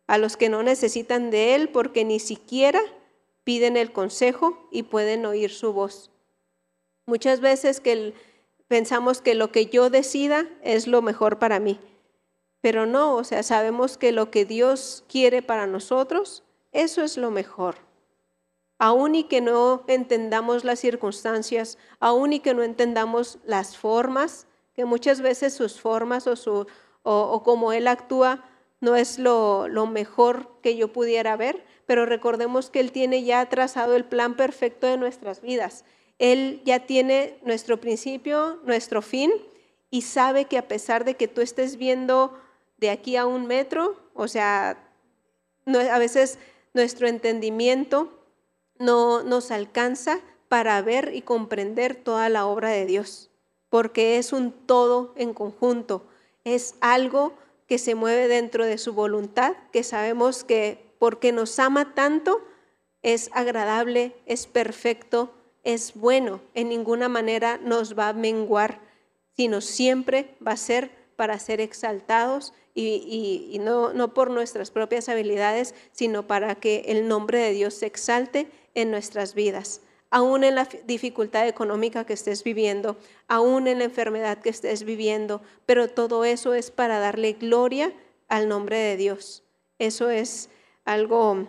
[0.07, 2.81] a los que no necesitan de Él porque ni siquiera
[3.43, 6.11] piden el consejo y pueden oír su voz.
[7.05, 8.13] Muchas veces que
[8.67, 11.79] pensamos que lo que yo decida es lo mejor para mí,
[12.61, 17.31] pero no, o sea, sabemos que lo que Dios quiere para nosotros, eso es lo
[17.31, 17.86] mejor.
[18.79, 24.85] Aún y que no entendamos las circunstancias, aún y que no entendamos las formas, que
[24.85, 26.67] muchas veces sus formas o, su,
[27.03, 28.43] o, como Él actúa
[28.79, 33.95] no es lo mejor que yo pudiera ver, pero recordemos que Él tiene ya trazado
[33.95, 35.83] el plan perfecto de nuestras vidas.
[36.19, 39.31] Él ya tiene nuestro principio, nuestro fin,
[39.89, 42.37] y sabe que a pesar de que tú estés viendo
[42.77, 44.77] de aquí a un metro, o sea,
[45.65, 46.39] a veces
[46.73, 48.16] nuestro entendimiento
[48.79, 53.29] no nos alcanza para ver y comprender toda la obra de Dios,
[53.69, 56.05] porque es un todo en conjunto,
[56.43, 57.33] es algo
[57.67, 62.41] que se mueve dentro de su voluntad, que sabemos que porque nos ama tanto,
[63.01, 68.79] es agradable, es perfecto, es bueno, en ninguna manera nos va a menguar,
[69.35, 76.27] sino siempre va a ser para ser exaltados y, no, por nuestras propias habilidades, sino
[76.27, 79.81] para que el nombre de Dios se exalte en nuestras vidas.
[80.11, 82.95] Aún en la dificultad económica que estés viviendo,
[83.27, 87.91] aún en la enfermedad que estés viviendo, pero todo eso es para darle gloria
[88.27, 89.43] al nombre de Dios.
[89.79, 90.49] Eso es
[90.85, 91.47] algo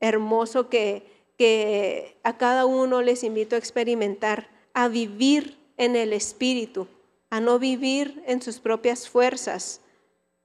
[0.00, 6.88] hermoso que, que a cada uno les invito a experimentar, a vivir en el Espíritu,
[7.30, 9.80] a no vivir en sus propias fuerzas,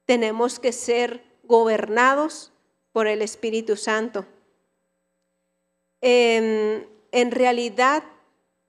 [0.05, 2.53] tenemos que ser gobernados
[2.93, 4.25] por el Espíritu Santo.
[6.01, 8.03] En, realidad,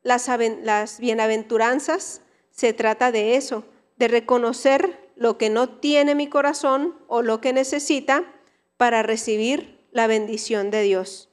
[0.02, 0.28] las,
[0.62, 3.64] las bienaventuranzas se trata de eso,
[3.96, 8.24] de reconocer lo que no tiene mi corazón o lo que necesita
[8.76, 11.28] para recibir la bendición de Dios.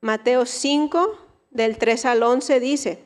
[0.00, 1.18] Mateo 5,
[1.50, 3.04] del 3 al 11 dice,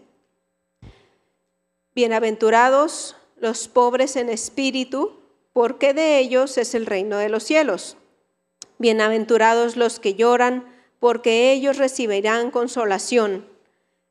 [1.95, 5.21] Bienaventurados los pobres en espíritu,
[5.53, 7.97] porque de ellos es el reino de los cielos.
[8.79, 13.47] Bienaventurados los que lloran, porque ellos recibirán consolación.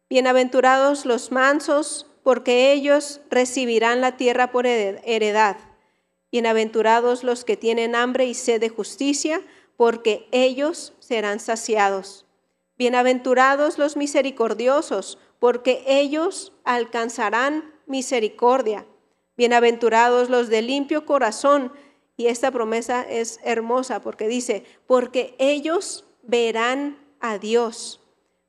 [0.10, 5.58] Bienaventurados los mansos, porque ellos recibirán la tierra por heredad.
[6.32, 9.42] Bienaventurados los que tienen hambre y sed de justicia,
[9.78, 12.26] porque ellos serán saciados.
[12.78, 18.86] Bienaventurados los misericordiosos, porque ellos alcanzarán misericordia.
[19.36, 21.72] Bienaventurados los de limpio corazón.
[22.18, 28.00] Y esta promesa es hermosa porque dice, porque ellos verán a Dios.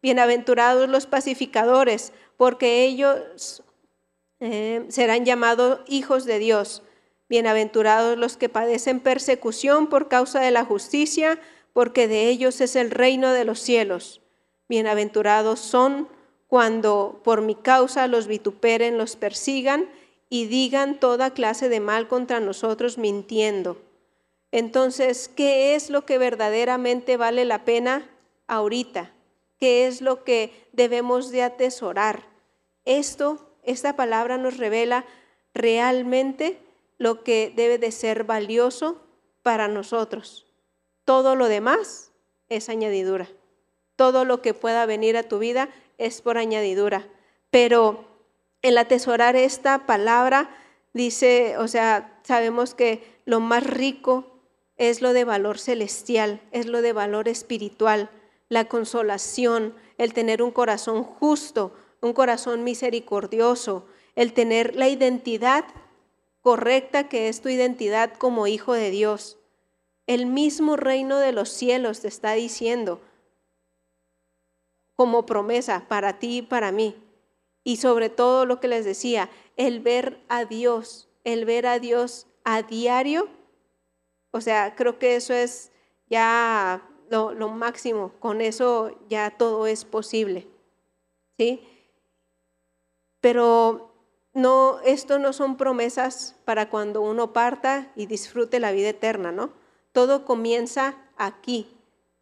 [0.01, 3.63] Bienaventurados los pacificadores, porque ellos
[4.41, 6.83] eh, serán llamados hijos de Dios.
[7.29, 11.41] Bienaventurados los que padecen persecución por causa de la justicia,
[11.73, 14.21] porque de ellos es el reino de los cielos.
[14.69, 16.09] Bienaventurados son
[16.47, 19.89] cuando por mi causa los vituperen, los persigan
[20.29, 23.79] y digan toda clase de mal contra nosotros mintiendo.
[24.57, 28.09] Entonces, ¿qué es lo que verdaderamente vale la pena
[28.47, 29.11] ahorita?
[29.59, 32.29] ¿Qué es lo que debemos de atesorar?
[32.85, 35.07] Esto, esta palabra nos revela
[35.55, 36.57] realmente
[36.99, 39.03] lo que debe de ser valioso
[39.43, 40.47] para nosotros.
[41.05, 42.13] Todo lo demás
[42.49, 43.29] es añadidura.
[43.97, 47.09] Todo lo que pueda venir a tu vida es por añadidura.
[47.51, 48.05] Pero
[48.63, 50.49] el atesorar esta palabra
[50.93, 54.31] dice, o sea, sabemos que lo más rico
[54.77, 58.11] es lo de valor celestial, es lo de valor espiritual,
[58.49, 65.65] la consolación, el tener un corazón justo, un corazón misericordioso, el tener la identidad
[66.41, 69.39] correcta que es tu identidad como hijo de Dios.
[70.07, 73.01] El mismo reino de los cielos te está diciendo
[74.95, 76.97] como promesa para ti y para mí.
[77.65, 82.27] Y sobre todo lo que les decía, el ver a Dios, el ver a Dios
[82.45, 83.29] a diario,
[84.35, 85.71] o sea, creo que eso es
[86.11, 90.49] ya lo, máximo, con eso ya todo es posible.
[91.39, 91.63] ¿Sí?
[93.21, 93.95] Pero
[94.33, 99.53] no, esto no son promesas para cuando uno parta y disfrute la vida eterna, ¿no?
[99.93, 101.69] Todo comienza aquí.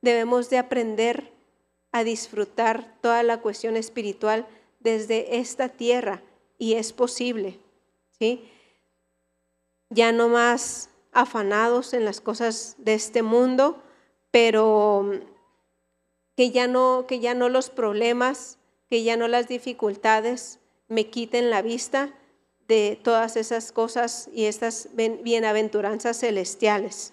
[0.02, 1.32] Debemos de aprender
[1.92, 4.46] a disfrutar toda la cuestión espiritual
[4.80, 6.22] desde esta tierra
[6.58, 7.58] y es posible,
[8.18, 8.50] ¿sí?
[9.88, 13.82] Ya no más afanados en las cosas de este mundo,
[14.30, 15.10] pero
[16.36, 21.50] que ya no que ya no los problemas, que ya no las dificultades me quiten
[21.50, 22.12] la vista
[22.68, 27.12] de todas esas cosas y estas bienaventuranzas celestiales.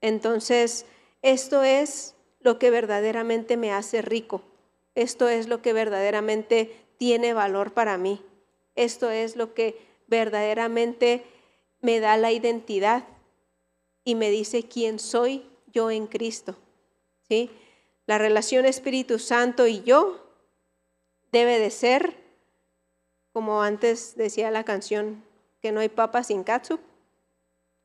[0.00, 0.84] Entonces,
[1.22, 4.42] esto es lo que verdaderamente me hace rico.
[4.94, 8.20] Esto es lo que verdaderamente tiene valor para mí.
[8.74, 11.24] Esto es lo que verdaderamente
[11.82, 13.04] me da la identidad
[14.04, 16.56] y me dice quién soy yo en Cristo.
[17.28, 17.50] ¿Sí?
[18.06, 20.26] La relación Espíritu Santo y yo
[21.30, 22.16] debe de ser,
[23.32, 25.24] como antes decía la canción,
[25.60, 26.80] que no hay papa sin katsup,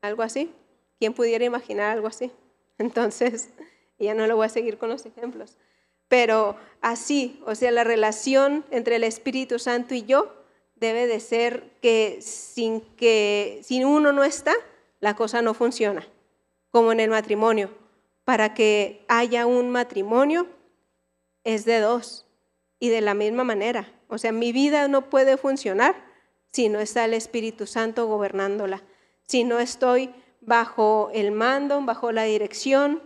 [0.00, 0.52] algo así.
[0.98, 2.32] ¿Quién pudiera imaginar algo así?
[2.78, 3.50] Entonces,
[3.98, 5.56] ya no lo voy a seguir con los ejemplos.
[6.08, 10.37] Pero así, o sea, la relación entre el Espíritu Santo y yo
[10.80, 14.54] debe de ser que sin que si uno no está,
[15.00, 16.06] la cosa no funciona,
[16.70, 17.70] como en el matrimonio.
[18.24, 20.46] Para que haya un matrimonio
[21.44, 22.26] es de dos
[22.78, 23.92] y de la misma manera.
[24.08, 25.94] O sea, mi vida no puede funcionar
[26.52, 28.82] si no está el Espíritu Santo gobernándola,
[29.26, 33.02] si no estoy bajo el mando, bajo la dirección,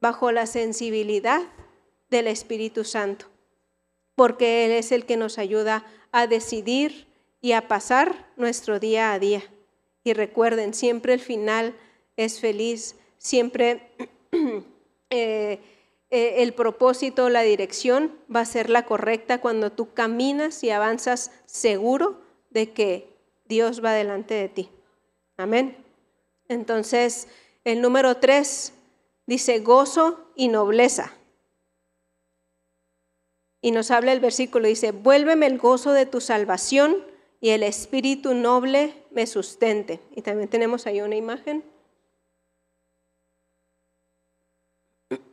[0.00, 1.42] bajo la sensibilidad
[2.10, 3.26] del Espíritu Santo,
[4.14, 7.06] porque Él es el que nos ayuda a decidir
[7.40, 9.42] y a pasar nuestro día a día.
[10.04, 11.74] Y recuerden, siempre el final
[12.16, 13.90] es feliz, siempre
[15.10, 15.60] eh,
[16.10, 21.30] eh, el propósito, la dirección va a ser la correcta cuando tú caminas y avanzas
[21.46, 22.20] seguro
[22.50, 23.08] de que
[23.46, 24.68] Dios va delante de ti.
[25.36, 25.76] Amén.
[26.48, 27.28] Entonces,
[27.64, 28.74] el número tres
[29.26, 31.12] dice gozo y nobleza.
[33.62, 36.96] Y nos habla el versículo, dice, vuélveme el gozo de tu salvación
[37.40, 40.00] y el espíritu noble me sustente.
[40.14, 41.64] Y también tenemos ahí una imagen.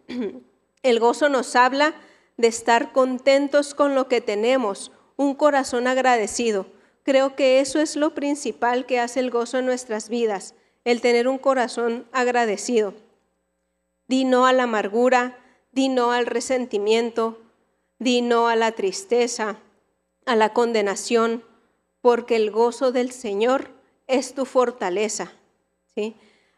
[0.81, 1.93] El gozo nos habla
[2.37, 6.67] de estar contentos con lo que tenemos, un corazón agradecido.
[7.03, 11.27] Creo que eso es lo principal que hace el gozo en nuestras vidas, el tener
[11.27, 12.93] un corazón agradecido.
[14.07, 15.37] Di no a la amargura,
[15.71, 17.39] di no al resentimiento,
[17.99, 19.57] di no a la tristeza,
[20.25, 21.43] a la condenación,
[22.01, 23.69] porque el gozo del Señor
[24.07, 25.33] es tu fortaleza.
[25.93, 26.15] ¿sí?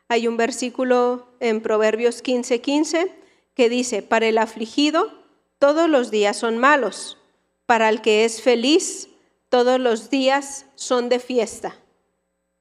[0.07, 3.11] Hay un versículo en Proverbios 15:15 15,
[3.55, 5.11] que dice, para el afligido
[5.59, 7.17] todos los días son malos,
[7.65, 9.09] para el que es feliz
[9.49, 11.75] todos los días son de fiesta.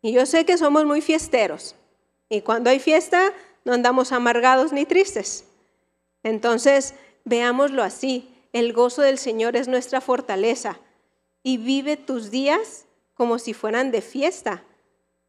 [0.02, 1.76] Y yo sé que somos muy fiesteros.
[2.28, 3.32] Y cuando hay fiesta,
[3.64, 5.44] no andamos amargados ni tristes.
[6.22, 8.29] Entonces, veámoslo así.
[8.52, 10.80] El gozo del Señor es nuestra fortaleza.
[11.42, 14.64] Y vive tus días como si fueran de fiesta.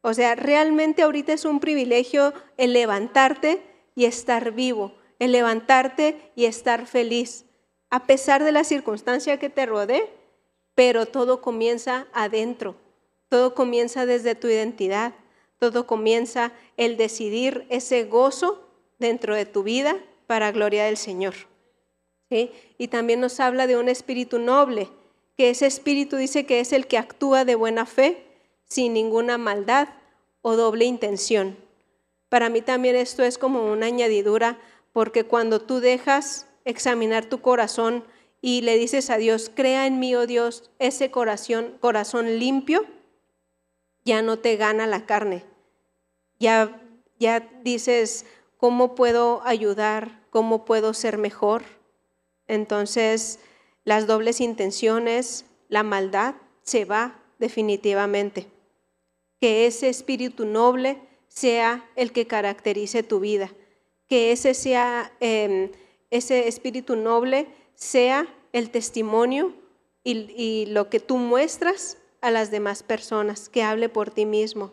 [0.02, 3.62] O sea, realmente ahorita es un privilegio el levantarte
[3.94, 7.44] y estar vivo, el levantarte y estar feliz,
[7.90, 10.10] a pesar de la circunstancia que te rodee,
[10.74, 12.74] pero todo comienza adentro,
[13.28, 15.14] todo comienza desde tu identidad,
[15.58, 21.51] todo comienza el decidir ese gozo dentro de tu vida para gloria del Señor.
[22.78, 24.88] Y también nos habla de un espíritu noble,
[25.36, 28.26] que ese espíritu dice que es el que actúa de buena fe,
[28.64, 29.88] sin ninguna maldad
[30.40, 31.56] o doble intención.
[32.28, 34.58] Para mí también esto es como una añadidura,
[34.92, 38.04] porque cuando tú dejas examinar tu corazón
[38.40, 42.84] y le dices a Dios, crea en mí, oh Dios, ese corazón, corazón limpio,
[44.04, 45.44] ya no te gana la carne.
[46.38, 46.80] Ya,
[47.18, 50.22] ya dices, ¿cómo puedo ayudar?
[50.30, 51.81] ¿Cómo puedo ser mejor?
[52.52, 53.38] Entonces,
[53.82, 58.46] las dobles intenciones, la maldad, se va definitivamente.
[59.40, 63.50] Que ese espíritu noble sea el que caracterice tu vida.
[64.06, 65.70] Que ese, sea, em,
[66.10, 69.54] ese espíritu noble sea el testimonio
[70.04, 74.72] y, lo que tú muestras a las demás personas, que hable por ti mismo.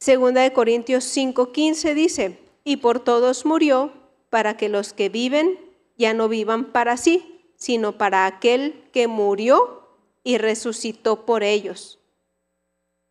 [0.00, 3.92] Segunda de Corintios 5:15 dice, y por todos murió
[4.30, 5.65] para que los que viven
[5.96, 9.88] ya no vivan para sí, sino para aquel que murió
[10.22, 11.98] y resucitó por ellos.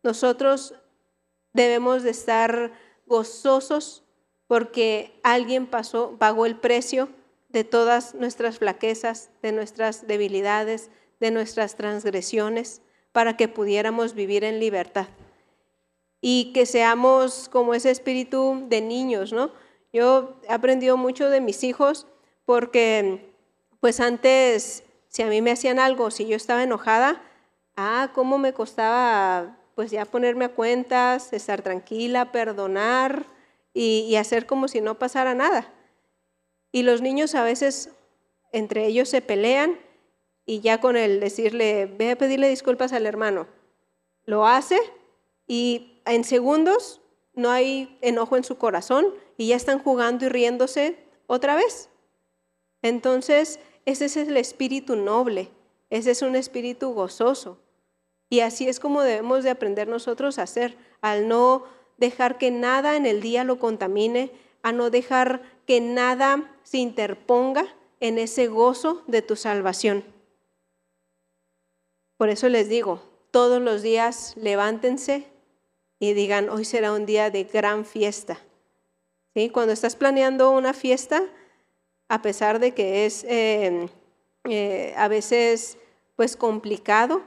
[0.02, 0.74] Nosotros
[1.52, 2.72] debemos de estar
[3.06, 4.04] gozosos
[4.46, 7.08] porque alguien pasó, pagó el precio
[7.48, 12.82] de todas nuestras flaquezas, de nuestras debilidades, de nuestras transgresiones,
[13.12, 15.08] para que pudiéramos vivir en libertad.
[16.20, 19.50] Y que seamos como ese espíritu de niños, ¿no?
[19.92, 22.06] Yo he aprendido mucho de mis hijos
[22.46, 23.34] porque
[23.80, 27.22] pues antes, si a mí me hacían algo, si yo estaba enojada,
[27.76, 33.26] ah, cómo me costaba pues ya ponerme a cuentas, estar tranquila, perdonar
[33.74, 35.70] y, y hacer como si no pasara nada.
[36.72, 37.90] Y los niños a veces
[38.52, 39.78] entre ellos se pelean
[40.46, 43.46] y ya con el decirle, ve a pedirle disculpas al hermano,
[44.24, 44.78] lo hace
[45.46, 47.02] y en segundos
[47.34, 51.90] no hay enojo en su corazón y ya están jugando y riéndose otra vez.
[52.82, 55.50] Entonces, ese es el espíritu noble,
[55.90, 57.58] ese es un espíritu gozoso.
[58.28, 61.64] Y así es como debemos de aprender nosotros a hacer, al no
[61.96, 67.66] dejar que nada en el día lo contamine, a no dejar que nada se interponga
[68.00, 70.04] en ese gozo de tu salvación.
[72.16, 75.26] Por eso les digo, todos los días levántense
[75.98, 78.38] y digan, hoy será un día de gran fiesta.
[79.34, 79.50] ¿Sí?
[79.50, 81.22] Cuando estás planeando una fiesta,
[82.08, 83.88] a pesar de que es eh,
[84.44, 85.78] eh, a veces
[86.14, 87.22] pues complicado,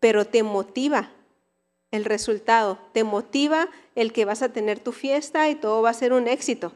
[0.00, 1.12] pero te motiva
[1.90, 5.94] el resultado, te motiva el que vas a tener tu fiesta y todo va a
[5.94, 6.72] ser un éxito.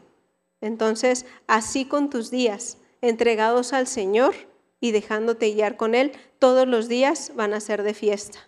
[0.61, 4.35] Entonces, así con tus días, entregados al Señor
[4.79, 8.47] y dejándote guiar con Él, todos los días van a ser de fiesta.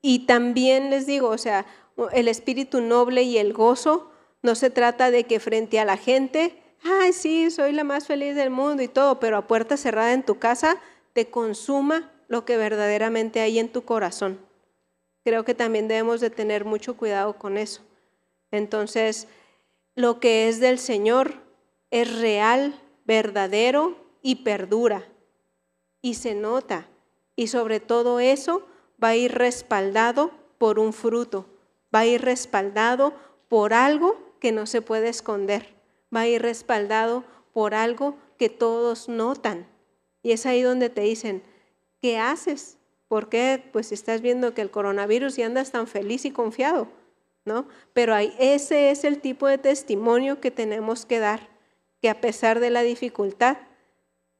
[0.00, 1.66] Y también les digo, o sea,
[2.12, 4.10] el espíritu noble y el gozo
[4.42, 8.34] no se trata de que frente a la gente, ay, sí, soy la más feliz
[8.34, 10.80] del mundo y todo, pero a puerta cerrada en tu casa
[11.12, 14.38] te consuma lo que verdaderamente hay en tu corazón.
[15.24, 17.82] Creo que también debemos de tener mucho cuidado con eso.
[18.50, 19.28] Entonces,
[19.94, 21.34] lo que es del Señor
[21.90, 25.04] es real, verdadero y perdura.
[26.00, 26.86] Y se nota.
[27.36, 28.66] Y sobre todo eso,
[29.02, 31.46] va a ir respaldado por un fruto,
[31.94, 33.14] va a ir respaldado
[33.48, 35.74] por algo que no se puede esconder,
[36.14, 39.66] va a ir respaldado por algo que todos notan.
[40.22, 41.42] Y es ahí donde te dicen,
[42.00, 42.78] ¿qué haces?
[43.08, 43.62] ¿Por qué?
[43.72, 46.88] Pues estás viendo que el coronavirus y andas tan feliz y confiado,
[47.44, 47.66] ¿no?
[47.92, 51.48] Pero ahí, ese es el tipo de testimonio que tenemos que dar,
[52.02, 53.58] que a pesar de la dificultad,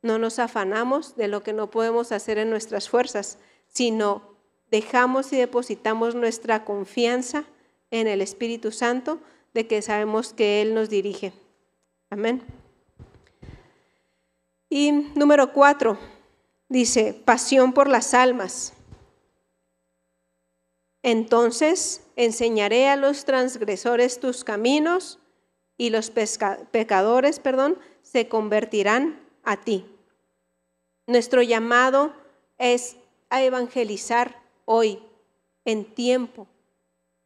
[0.02, 4.36] no nos afanamos de lo que no podemos hacer en nuestras fuerzas, sino
[4.70, 7.44] dejamos y depositamos nuestra confianza
[7.90, 9.18] en el Espíritu Santo
[9.54, 11.32] de que sabemos que Él nos dirige.
[12.11, 12.42] Amén.
[14.70, 15.98] Y número cuatro,
[16.68, 18.72] dice, pasión por las almas.
[21.02, 25.18] Entonces enseñaré a los transgresores tus caminos
[25.76, 29.86] y los pecadores, perdón, se convertirán a ti.
[31.06, 32.12] Nuestro llamado
[32.59, 32.96] es
[33.30, 35.02] a evangelizar hoy,
[35.64, 36.46] en tiempo.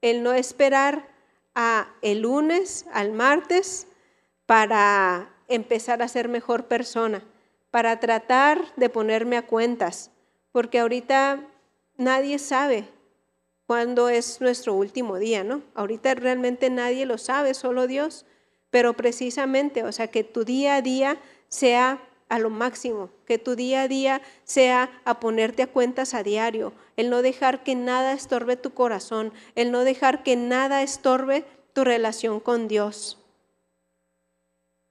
[0.01, 1.09] El no esperar
[1.55, 3.87] a el lunes, al martes,
[4.47, 7.23] para empezar a ser mejor persona,
[7.71, 10.11] para tratar de ponerme a cuentas,
[10.53, 11.41] porque ahorita
[11.97, 12.89] nadie sabe
[13.67, 15.63] cuándo es nuestro último día, ¿no?
[15.75, 18.27] Ahorita realmente nadie lo sabe, solo Dios,
[18.71, 21.19] pero precisamente, o sea, que tu día a día
[21.49, 26.23] sea a lo máximo, que tu día a día sea a ponerte a cuentas a
[26.23, 31.45] diario, el no dejar que nada estorbe tu corazón, el no dejar que nada estorbe
[31.75, 33.22] tu relación con Dios.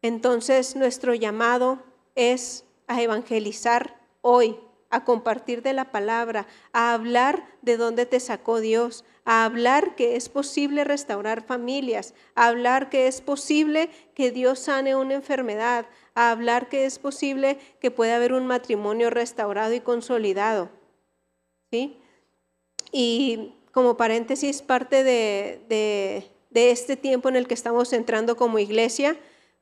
[0.01, 1.79] Entonces nuestro llamado
[2.15, 4.57] es a evangelizar hoy,
[4.89, 10.15] a compartir de la palabra, a hablar de dónde te sacó Dios, a hablar que
[10.15, 15.85] es posible restaurar familias, a hablar que es posible que Dios sane una enfermedad,
[16.15, 20.69] a hablar que es posible que pueda haber un matrimonio restaurado y consolidado.
[21.71, 21.97] ¿Sí?
[22.91, 29.17] Y como paréntesis, parte de, de este tiempo en el que estamos entrando como iglesia,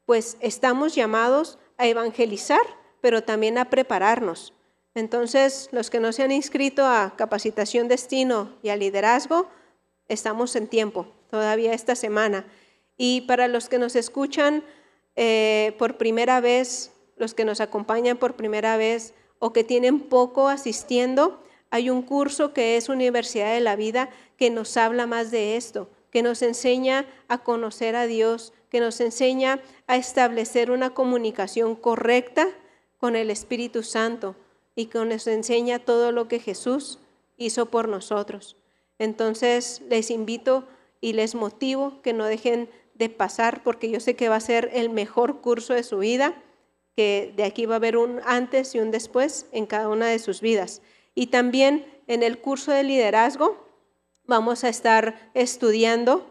[0.09, 2.63] pues estamos llamados a evangelizar,
[2.99, 4.55] pero también a prepararnos.
[4.95, 9.47] Entonces, los que no se han inscrito a capacitación destino y a liderazgo,
[10.07, 12.47] estamos en tiempo, todavía esta semana.
[12.97, 14.63] Y para los que nos escuchan
[15.15, 20.47] eh, por primera vez, los que nos acompañan por primera vez o que tienen poco
[20.47, 21.39] asistiendo,
[21.69, 25.87] hay un curso que es Universidad de la Vida que nos habla más de esto,
[26.09, 32.47] que nos enseña a conocer a Dios, que nos enseña a establecer una comunicación correcta
[32.97, 34.35] con el Espíritu Santo
[34.75, 36.99] y que nos enseña todo lo que Jesús
[37.37, 38.55] hizo por nosotros.
[38.99, 40.67] Entonces les invito
[41.01, 44.69] y les motivo que no dejen de pasar porque yo sé que va a ser
[44.73, 46.35] el mejor curso de su vida,
[46.95, 50.19] que de aquí va a haber un antes y un después en cada una de
[50.19, 50.81] sus vidas.
[51.15, 53.65] Y también en el curso de liderazgo
[54.25, 56.25] vamos a estar estudiando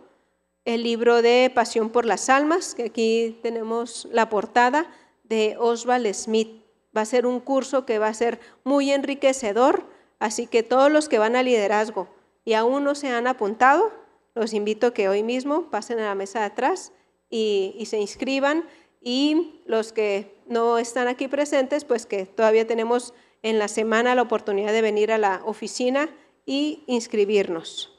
[0.68, 4.86] el libro de Pasión por las Almas, que aquí tenemos la portada
[5.24, 6.62] de Oswald Smith.
[6.94, 9.86] Va a ser un curso que va a ser muy enriquecedor,
[10.18, 12.08] así que todos los que van a liderazgo
[12.44, 13.90] y aún no se han apuntado,
[14.34, 16.92] los invito que hoy mismo pasen a la mesa de atrás
[17.30, 18.62] y se inscriban
[19.00, 24.20] y los que no están aquí presentes, pues que todavía tenemos en la semana la
[24.20, 26.10] oportunidad de venir a la oficina
[26.44, 27.98] y inscribirnos.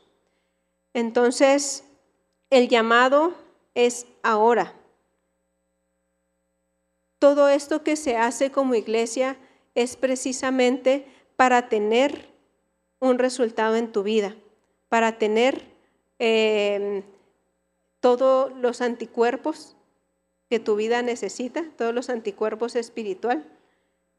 [0.93, 1.83] Entonces,
[2.49, 3.33] el llamado
[3.75, 4.73] es ahora.
[7.19, 9.37] Todo esto que se hace como iglesia
[9.75, 12.29] es precisamente para tener
[12.99, 14.35] un resultado en tu vida,
[14.87, 15.65] para tener
[16.17, 17.03] eh,
[17.99, 19.75] todos los anticuerpos
[20.49, 23.45] que tu vida necesita, todos los anticuerpos espiritual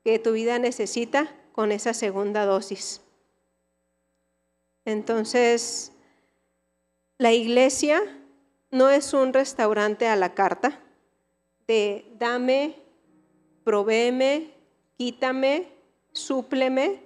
[0.04, 3.02] que tu vida necesita con esa segunda dosis.
[4.84, 5.92] Entonces,
[7.18, 8.19] la iglesia
[8.70, 10.80] no es un restaurante a la carta
[11.66, 12.76] de dame,
[13.64, 14.54] provéeme,
[14.96, 15.68] quítame,
[16.12, 17.02] súpleme,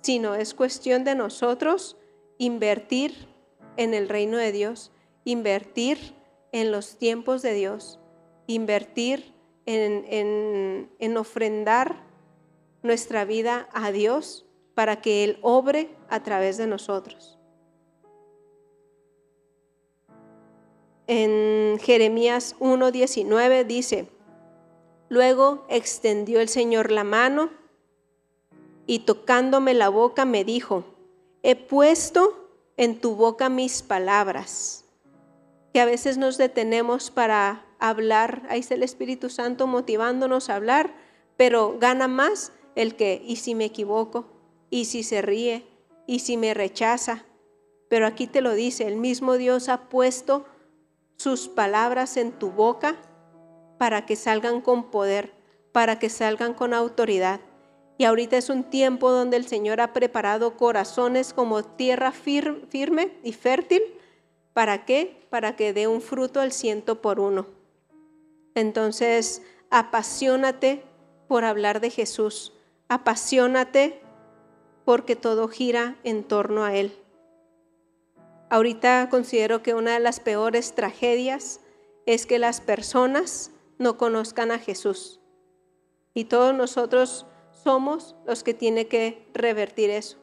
[0.00, 1.96] sino es cuestión de nosotros
[2.38, 3.28] invertir
[3.76, 4.92] en el reino de Dios,
[5.24, 6.14] invertir
[6.52, 7.98] en los tiempos de Dios,
[8.46, 9.32] invertir
[9.66, 11.96] en, en, ofrendar
[12.82, 17.38] nuestra vida a Dios para que Él obre a través de nosotros.
[21.06, 24.08] En Jeremías 1.19 dice,
[25.10, 27.50] luego extendió el Señor la mano
[28.86, 30.84] y tocándome la boca me dijo,
[31.42, 32.48] he puesto
[32.78, 34.84] en tu boca mis palabras,
[35.74, 40.94] que a veces nos detenemos para hablar, ahí está el Espíritu Santo motivándonos a hablar,
[41.36, 44.24] pero gana más el que, ¿y si me equivoco?
[44.70, 45.66] ¿Y si se ríe?
[46.06, 47.24] ¿Y si me rechaza?
[47.88, 50.46] Pero aquí te lo dice, el mismo Dios ha puesto
[51.16, 52.96] sus palabras en tu boca
[53.78, 55.32] para que salgan con poder,
[55.72, 57.40] para que salgan con autoridad.
[57.96, 63.32] Y ahorita es un tiempo donde el Señor ha preparado corazones como tierra firme y
[63.32, 63.82] fértil.
[64.52, 65.26] ¿Para qué?
[65.30, 67.46] Para que dé un fruto al ciento por uno.
[68.54, 70.84] Entonces, apasionate
[71.28, 72.52] por hablar de Jesús.
[72.88, 74.00] Apasionate
[74.84, 76.96] porque todo gira en torno a Él.
[78.54, 81.58] Ahorita considero que una de las peores tragedias
[82.06, 83.50] es que las personas
[83.80, 85.20] no conozcan a Jesús.
[86.14, 90.18] Y todos nosotros somos los que tienen que revertir eso.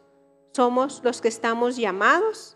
[0.53, 2.55] Somos los que estamos llamados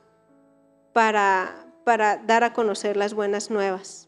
[0.94, 4.08] para, para dar a conocer las buenas nuevas.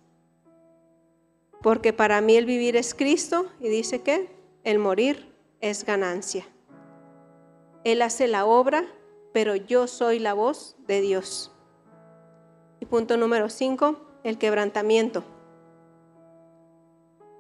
[1.62, 4.30] Porque para mí el vivir es Cristo y dice que
[4.64, 6.48] el morir es ganancia.
[7.84, 8.86] Él hace la obra,
[9.34, 11.52] pero yo soy la voz de Dios.
[12.80, 15.24] Y punto número cinco, el quebrantamiento.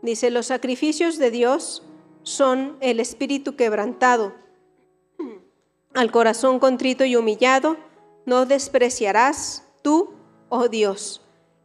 [0.01, 1.83] Dice, los sacrificios de Dios
[2.23, 4.33] son el espíritu quebrantado.
[5.93, 7.77] Al corazón contrito y humillado,
[8.25, 10.13] no despreciarás tú,
[10.49, 11.21] oh Dios.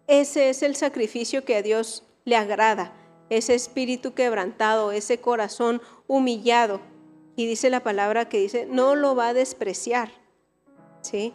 [0.07, 2.93] Ese es el sacrificio que a Dios le agrada,
[3.31, 6.81] ese espíritu quebrantado, ese corazón humillado.
[7.35, 10.11] Y dice la palabra que dice, no lo va a despreciar.
[11.01, 11.35] ¿Sí?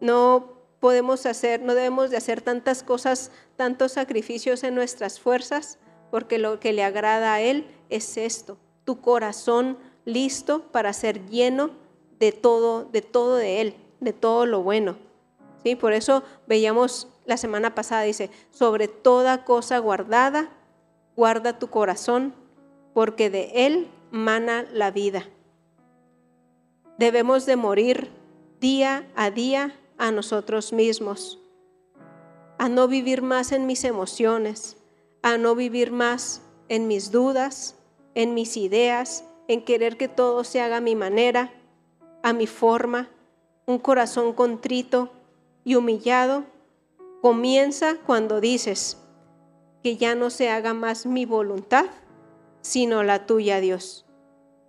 [0.00, 5.78] No podemos hacer, no debemos de hacer tantas cosas, tantos sacrificios en nuestras fuerzas,
[6.10, 11.70] porque lo que le agrada a Él es esto, tu corazón listo para ser lleno
[12.18, 14.96] de todo, de todo de Él, de todo lo bueno.
[15.62, 15.76] ¿Sí?
[15.76, 20.48] Por eso veíamos la semana pasada, dice, sobre toda cosa guardada,
[21.16, 22.34] guarda tu corazón,
[22.94, 25.28] porque de Él mana la vida.
[26.98, 28.10] Debemos de morir
[28.58, 31.38] día a día a nosotros mismos,
[32.58, 34.78] a no vivir más en mis emociones,
[35.22, 37.76] a no vivir más en mis dudas,
[38.14, 41.52] en mis ideas, en querer que todo se haga a mi manera,
[42.22, 43.10] a mi forma,
[43.66, 45.10] un corazón contrito
[45.64, 46.44] y humillado,
[47.20, 48.96] comienza cuando dices
[49.82, 51.84] que ya no se haga más mi voluntad,
[52.62, 54.06] sino la tuya, Dios.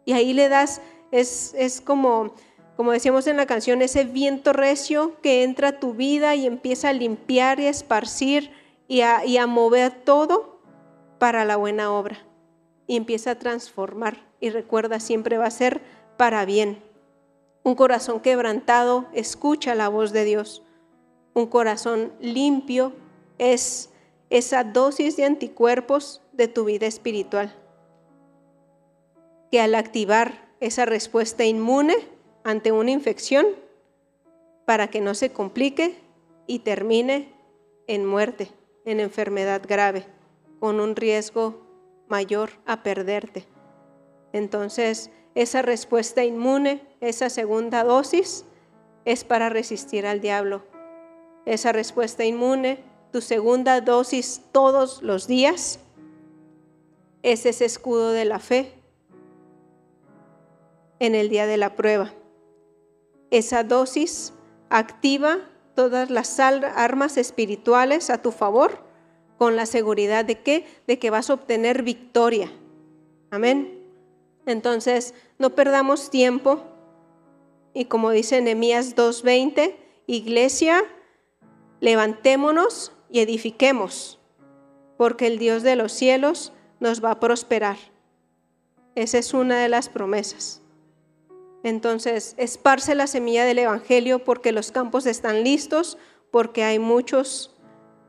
[0.04, 2.34] Y ahí le das, es, es como,
[2.76, 6.90] como decíamos en la canción, ese viento recio que entra a tu vida y empieza
[6.90, 8.52] a limpiar y a esparcir
[8.88, 10.60] y a, y a mover todo
[11.20, 12.26] para la buena obra.
[12.88, 14.26] Y empieza a transformar.
[14.40, 15.82] Y recuerda, siempre va a ser
[16.18, 16.82] para bien.
[17.64, 20.64] Un corazón quebrantado escucha la voz de Dios.
[21.34, 22.94] Un corazón limpio
[23.38, 23.92] es
[24.30, 27.54] esa dosis de anticuerpos de tu vida espiritual.
[29.52, 31.96] Que al activar esa respuesta inmune
[32.44, 33.46] ante una infección,
[34.66, 36.00] para que no se complique
[36.48, 37.34] y termine
[37.88, 38.50] en muerte,
[38.86, 40.06] en enfermedad grave,
[40.60, 41.62] con un riesgo
[42.08, 43.46] mayor a perderte.
[44.34, 48.46] Entonces, esa respuesta inmune, esa segunda dosis,
[49.06, 50.64] es para resistir al diablo.
[51.46, 55.80] Esa respuesta inmune, tu segunda dosis todos los días,
[57.24, 58.74] es ese escudo de la fe
[61.00, 62.14] en el día de la prueba.
[63.32, 64.34] Esa dosis
[64.70, 65.40] activa
[65.74, 68.84] todas las armas espirituales a tu favor
[69.38, 72.52] con la seguridad de que de que vas a obtener victoria.
[73.32, 73.82] Amén.
[74.46, 76.62] Entonces, no perdamos tiempo
[77.74, 79.76] y como dice Nehemías 2:20,
[80.08, 80.84] iglesia,
[81.80, 84.20] levantémonos y edifiquemos,
[84.98, 87.78] porque el Dios de los cielos nos va a prosperar.
[88.96, 90.61] Esa es una de las promesas.
[91.64, 95.98] Entonces, esparce la semilla del Evangelio porque los campos están listos,
[96.32, 97.56] porque hay muchos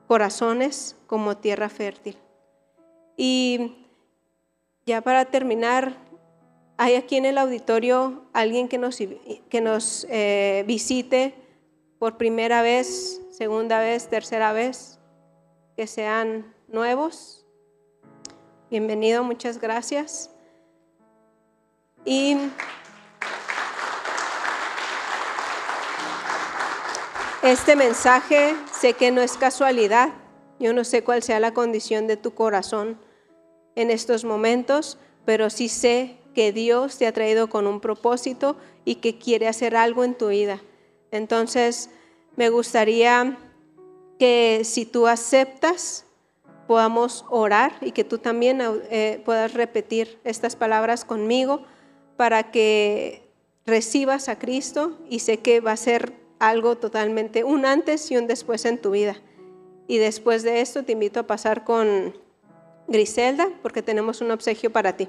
[0.06, 2.16] corazones como tierra fértil.
[3.16, 3.86] Y
[4.86, 5.96] ya para terminar,
[6.78, 11.34] hay aquí en el auditorio alguien que nos, que nos eh, visite
[11.98, 14.98] por primera vez, segunda vez, tercera vez,
[15.76, 17.46] que sean nuevos.
[18.70, 20.30] Bienvenido, muchas gracias.
[22.04, 22.36] Y
[27.42, 30.10] este mensaje sé que no es casualidad.
[30.60, 32.98] Yo no sé cuál sea la condición de tu corazón
[33.74, 38.96] en estos momentos, pero sí sé que Dios te ha traído con un propósito y
[38.96, 40.60] que quiere hacer algo en tu vida.
[41.10, 41.90] Entonces,
[42.36, 43.36] me gustaría
[44.18, 46.06] que si tú aceptas,
[46.68, 51.64] podamos orar y que tú también eh, puedas repetir estas palabras conmigo
[52.16, 53.28] para que
[53.66, 58.26] recibas a Cristo y sé que va a ser algo totalmente un antes y un
[58.26, 59.16] después en tu vida.
[59.86, 62.16] Y después de esto te invito a pasar con
[62.88, 65.08] Griselda porque tenemos un obsequio para ti.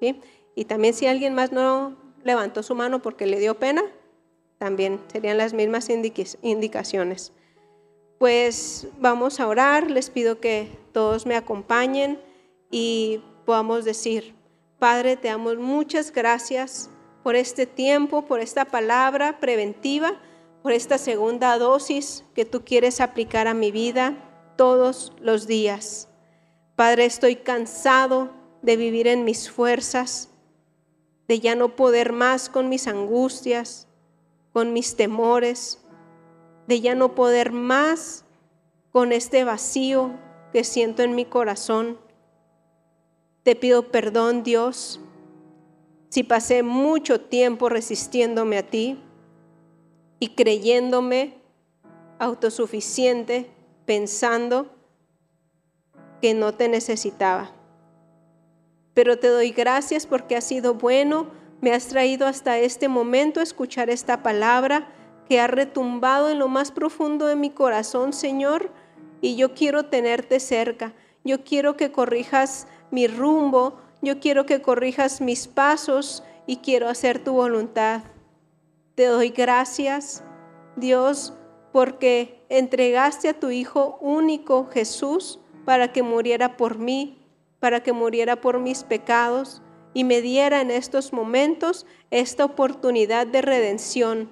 [0.00, 0.20] ¿sí?
[0.54, 3.82] Y también si alguien más no levantó su mano porque le dio pena,
[4.58, 5.88] también serían las mismas
[6.42, 7.32] indicaciones.
[8.18, 12.20] Pues vamos a orar, les pido que todos me acompañen
[12.70, 14.34] y podamos decir,
[14.78, 16.90] Padre, te damos muchas gracias
[17.22, 20.20] por este tiempo, por esta palabra preventiva,
[20.62, 24.16] por esta segunda dosis que tú quieres aplicar a mi vida
[24.56, 26.08] todos los días.
[26.76, 28.30] Padre, estoy cansado
[28.62, 30.28] de vivir en mis fuerzas,
[31.28, 33.88] de ya no poder más con mis angustias,
[34.52, 35.80] con mis temores,
[36.66, 38.24] de ya no poder más
[38.92, 40.12] con este vacío
[40.52, 41.98] que siento en mi corazón.
[43.44, 45.00] Te pido perdón, Dios,
[46.10, 49.02] si pasé mucho tiempo resistiéndome a ti
[50.20, 51.34] y creyéndome
[52.20, 53.50] autosuficiente,
[53.86, 54.70] pensando
[56.20, 57.54] que no te necesitaba
[58.94, 61.28] pero te doy gracias porque has sido bueno,
[61.60, 64.88] me has traído hasta este momento a escuchar esta palabra
[65.28, 68.70] que ha retumbado en lo más profundo de mi corazón, Señor,
[69.20, 70.92] y yo quiero tenerte cerca.
[71.24, 77.22] Yo quiero que corrijas mi rumbo, yo quiero que corrijas mis pasos y quiero hacer
[77.22, 78.02] tu voluntad.
[79.00, 80.22] Te doy gracias,
[80.76, 81.32] Dios,
[81.72, 87.16] porque entregaste a tu Hijo único, Jesús, para que muriera por mí
[87.60, 89.62] para que muriera por mis pecados
[89.94, 94.30] y me diera en estos momentos esta oportunidad de redención.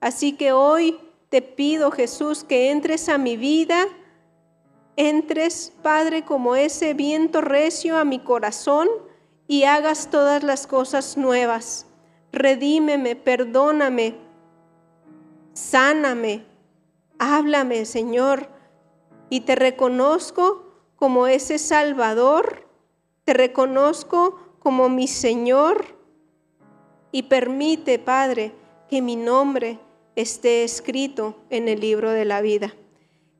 [0.00, 0.96] Así que hoy
[1.28, 3.88] te pido, Jesús, que entres a mi vida,
[4.94, 8.86] entres, Padre, como ese viento recio a mi corazón
[9.48, 11.88] y hagas todas las cosas nuevas.
[12.34, 14.14] Redímeme, perdóname,
[15.52, 16.44] sáname,
[17.18, 18.48] háblame, Señor,
[19.30, 20.64] y te reconozco
[20.96, 22.64] como ese Salvador
[23.24, 25.98] te reconozco como mi Señor
[27.10, 28.52] y permite, Padre,
[28.88, 29.78] que mi nombre
[30.14, 32.74] esté escrito en el libro de la vida.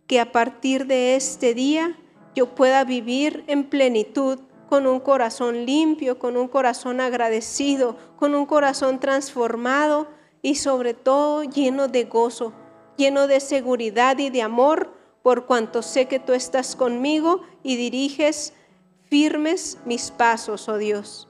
[0.07, 1.99] Que a partir de este día
[2.34, 4.40] yo pueda vivir en plenitud
[4.74, 10.08] con un corazón limpio, con un corazón agradecido, con un corazón transformado
[10.42, 12.52] y sobre todo lleno de gozo,
[12.96, 18.52] lleno de seguridad y de amor, por cuanto sé que tú estás conmigo y diriges
[19.08, 21.28] firmes mis pasos, oh Dios.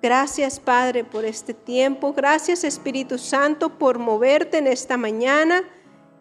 [0.00, 2.12] Gracias, Padre, por este tiempo.
[2.12, 5.64] Gracias, Espíritu Santo, por moverte en esta mañana.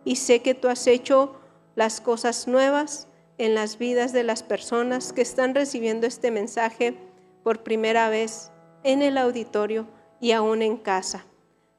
[0.04, 1.36] Y sé que tú has hecho
[1.76, 3.08] las cosas nuevas
[3.42, 6.94] en las vidas de las personas que están recibiendo este mensaje
[7.42, 8.52] por primera vez
[8.84, 9.88] en el auditorio
[10.20, 11.26] y aún en casa.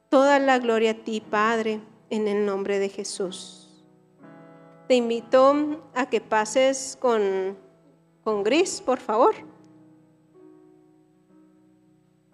[0.09, 3.81] Toda la gloria a ti, Padre, en el nombre de Jesús.
[4.89, 7.57] Te invito a que pases con,
[8.25, 9.33] con Gris, por favor.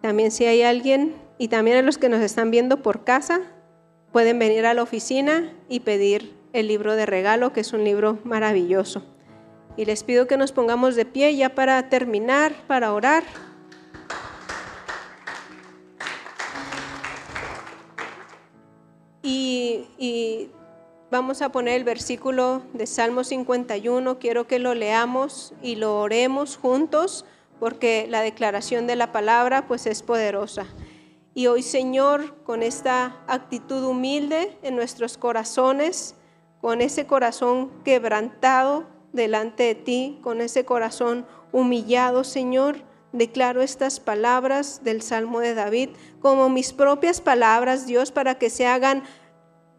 [0.01, 3.41] También si hay alguien, y también a los que nos están viendo por casa,
[4.11, 8.17] pueden venir a la oficina y pedir el libro de regalo, que es un libro
[8.23, 9.03] maravilloso.
[9.79, 13.23] Y les pido que nos pongamos de pie ya para terminar, para orar.
[19.23, 20.49] Y,
[21.09, 24.19] vamos a poner el versículo de Salmo 51.
[24.19, 27.23] Quiero que lo leamos y lo oremos juntos
[27.57, 30.65] porque la declaración de la palabra pues es poderosa.
[31.33, 36.15] Y hoy Señor, con esta actitud humilde en nuestros corazones,
[36.59, 44.83] con ese corazón quebrantado delante de ti, con ese corazón humillado, Señor, declaro estas palabras
[44.83, 45.89] del Salmo de David
[46.21, 49.03] como mis propias palabras, Dios, para que se hagan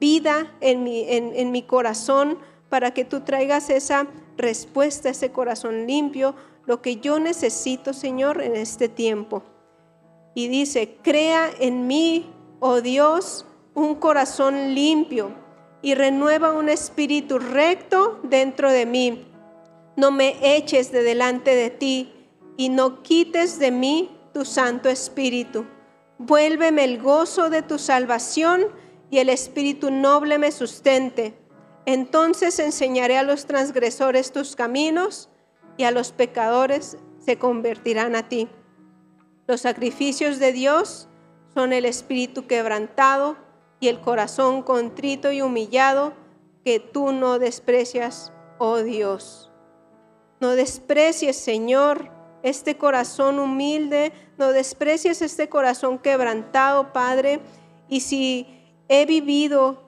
[0.00, 4.06] vida en mi, en, mi corazón, para que tú traigas esa
[4.36, 6.34] respuesta, ese corazón limpio,
[6.66, 9.42] lo que yo necesito, Señor, en este tiempo.
[10.34, 15.32] Y dice, crea en mí, oh Dios, un corazón limpio
[15.82, 19.26] y renueva un espíritu recto dentro de mí.
[19.96, 22.12] No me eches de delante de ti
[22.56, 25.66] y no quites de mí tu Santo Espíritu.
[26.18, 28.66] Vuélveme el gozo de tu salvación
[29.10, 31.34] y el espíritu noble me sustente.
[31.86, 35.28] Entonces enseñaré a los transgresores tus caminos
[35.76, 38.48] y a los pecadores se convertirán a ti.
[39.46, 41.08] Los sacrificios de Dios
[41.54, 43.36] son el espíritu quebrantado
[43.80, 46.12] y el corazón contrito y humillado
[46.64, 49.50] que tú no desprecias, oh Dios.
[50.38, 52.10] No desprecies, Señor,
[52.42, 57.40] este corazón humilde, no desprecies este corazón quebrantado, Padre.
[57.88, 58.46] Y si
[58.88, 59.82] he vivido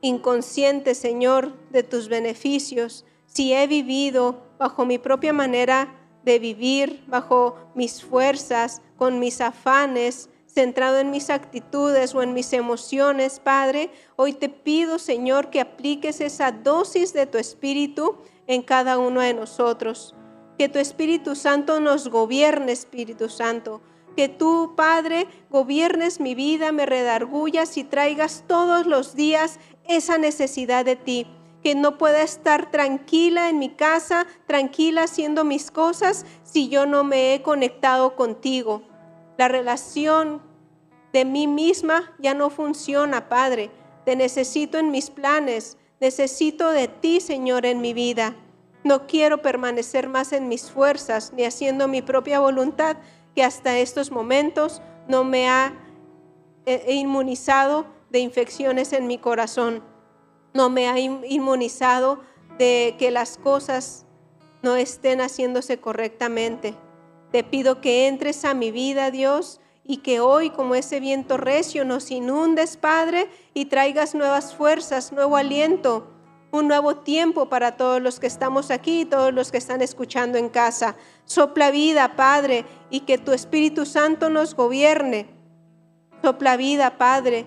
[0.00, 7.56] inconsciente, Señor, de tus beneficios, si he vivido bajo mi propia manera de vivir, bajo
[7.74, 14.32] mis fuerzas, con mis afanes, centrado en mis actitudes o en mis emociones, Padre, hoy
[14.32, 20.16] te pido, Señor, que apliques esa dosis de tu Espíritu en cada uno de nosotros.
[20.58, 23.80] Que tu Espíritu Santo nos gobierne, Espíritu Santo.
[24.16, 30.84] Que tú, Padre, gobiernes mi vida, me redargullas y traigas todos los días esa necesidad
[30.84, 31.26] de ti
[31.62, 37.04] que no pueda estar tranquila en mi casa, tranquila haciendo mis cosas, si yo no
[37.04, 38.82] me he conectado contigo.
[39.38, 40.42] La relación
[41.14, 43.70] de mí misma ya no funciona, Padre.
[44.04, 48.36] Te necesito en mis planes, necesito de ti, Señor, en mi vida.
[48.84, 52.98] No quiero permanecer más en mis fuerzas ni haciendo mi propia voluntad,
[53.34, 55.72] que hasta estos momentos no me ha
[56.66, 59.82] eh, inmunizado de infecciones en mi corazón
[60.54, 62.20] no me ha inmunizado
[62.58, 64.06] de que las cosas
[64.62, 66.74] no estén haciéndose correctamente.
[67.32, 71.84] Te pido que entres a mi vida, Dios, y que hoy, como ese viento recio,
[71.84, 76.10] nos inundes, Padre, y traigas nuevas fuerzas, nuevo aliento,
[76.50, 80.38] un nuevo tiempo para todos los que estamos aquí y todos los que están escuchando
[80.38, 80.96] en casa.
[81.24, 85.26] Sopla vida, Padre, y que tu Espíritu Santo nos gobierne.
[86.22, 87.46] Sopla vida, Padre,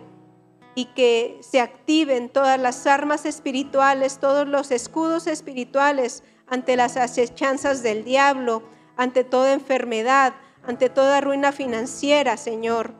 [0.76, 7.84] y que se activen todas las armas espirituales, todos los escudos espirituales ante las acechanzas
[7.84, 8.64] del diablo,
[9.02, 12.94] ante toda enfermedad, ante toda ruina financiera, Señor.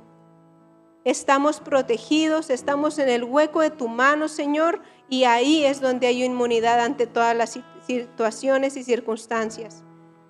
[1.04, 6.24] Estamos protegidos, estamos en el hueco de tu mano, Señor, y ahí es donde hay
[6.24, 9.84] inmunidad ante todas las situaciones y circunstancias.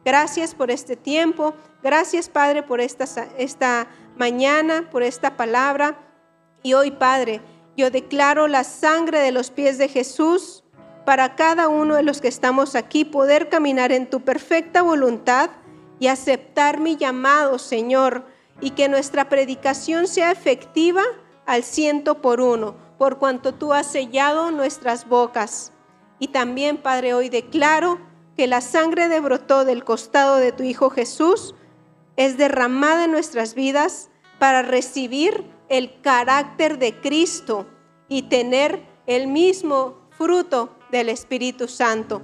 [0.03, 3.05] Gracias por este tiempo, gracias Padre por esta,
[3.37, 5.97] esta mañana, por esta palabra.
[6.63, 7.39] Y hoy, Padre,
[7.77, 10.65] yo declaro la sangre de los pies de Jesús
[11.05, 15.49] para cada uno de los que estamos aquí, poder caminar en tu perfecta voluntad
[16.01, 18.25] y aceptar mi llamado, Señor,
[18.59, 21.03] y que nuestra predicación sea efectiva
[21.45, 25.71] al ciento por uno, por cuanto tú has sellado nuestras bocas.
[26.17, 27.99] Y también, Padre, hoy declaro
[28.35, 31.53] que la sangre de brotó del costado de tu Hijo Jesús
[32.15, 37.67] es derramada en nuestras vidas para recibir el carácter de Cristo
[38.09, 42.23] y tener el mismo fruto del Espíritu Santo.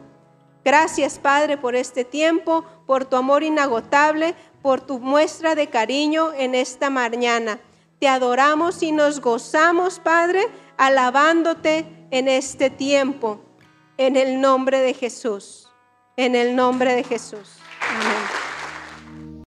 [0.68, 6.56] Gracias Padre por este tiempo, por tu amor inagotable, por tu muestra de cariño en
[6.56, 7.58] esta mañana.
[8.02, 10.46] Te adoramos y nos gozamos, Padre,
[10.76, 13.40] alabándote en este tiempo,
[13.98, 15.70] en el nombre de Jesús,
[16.18, 17.60] en el nombre de Jesús.
[17.80, 18.37] Amén.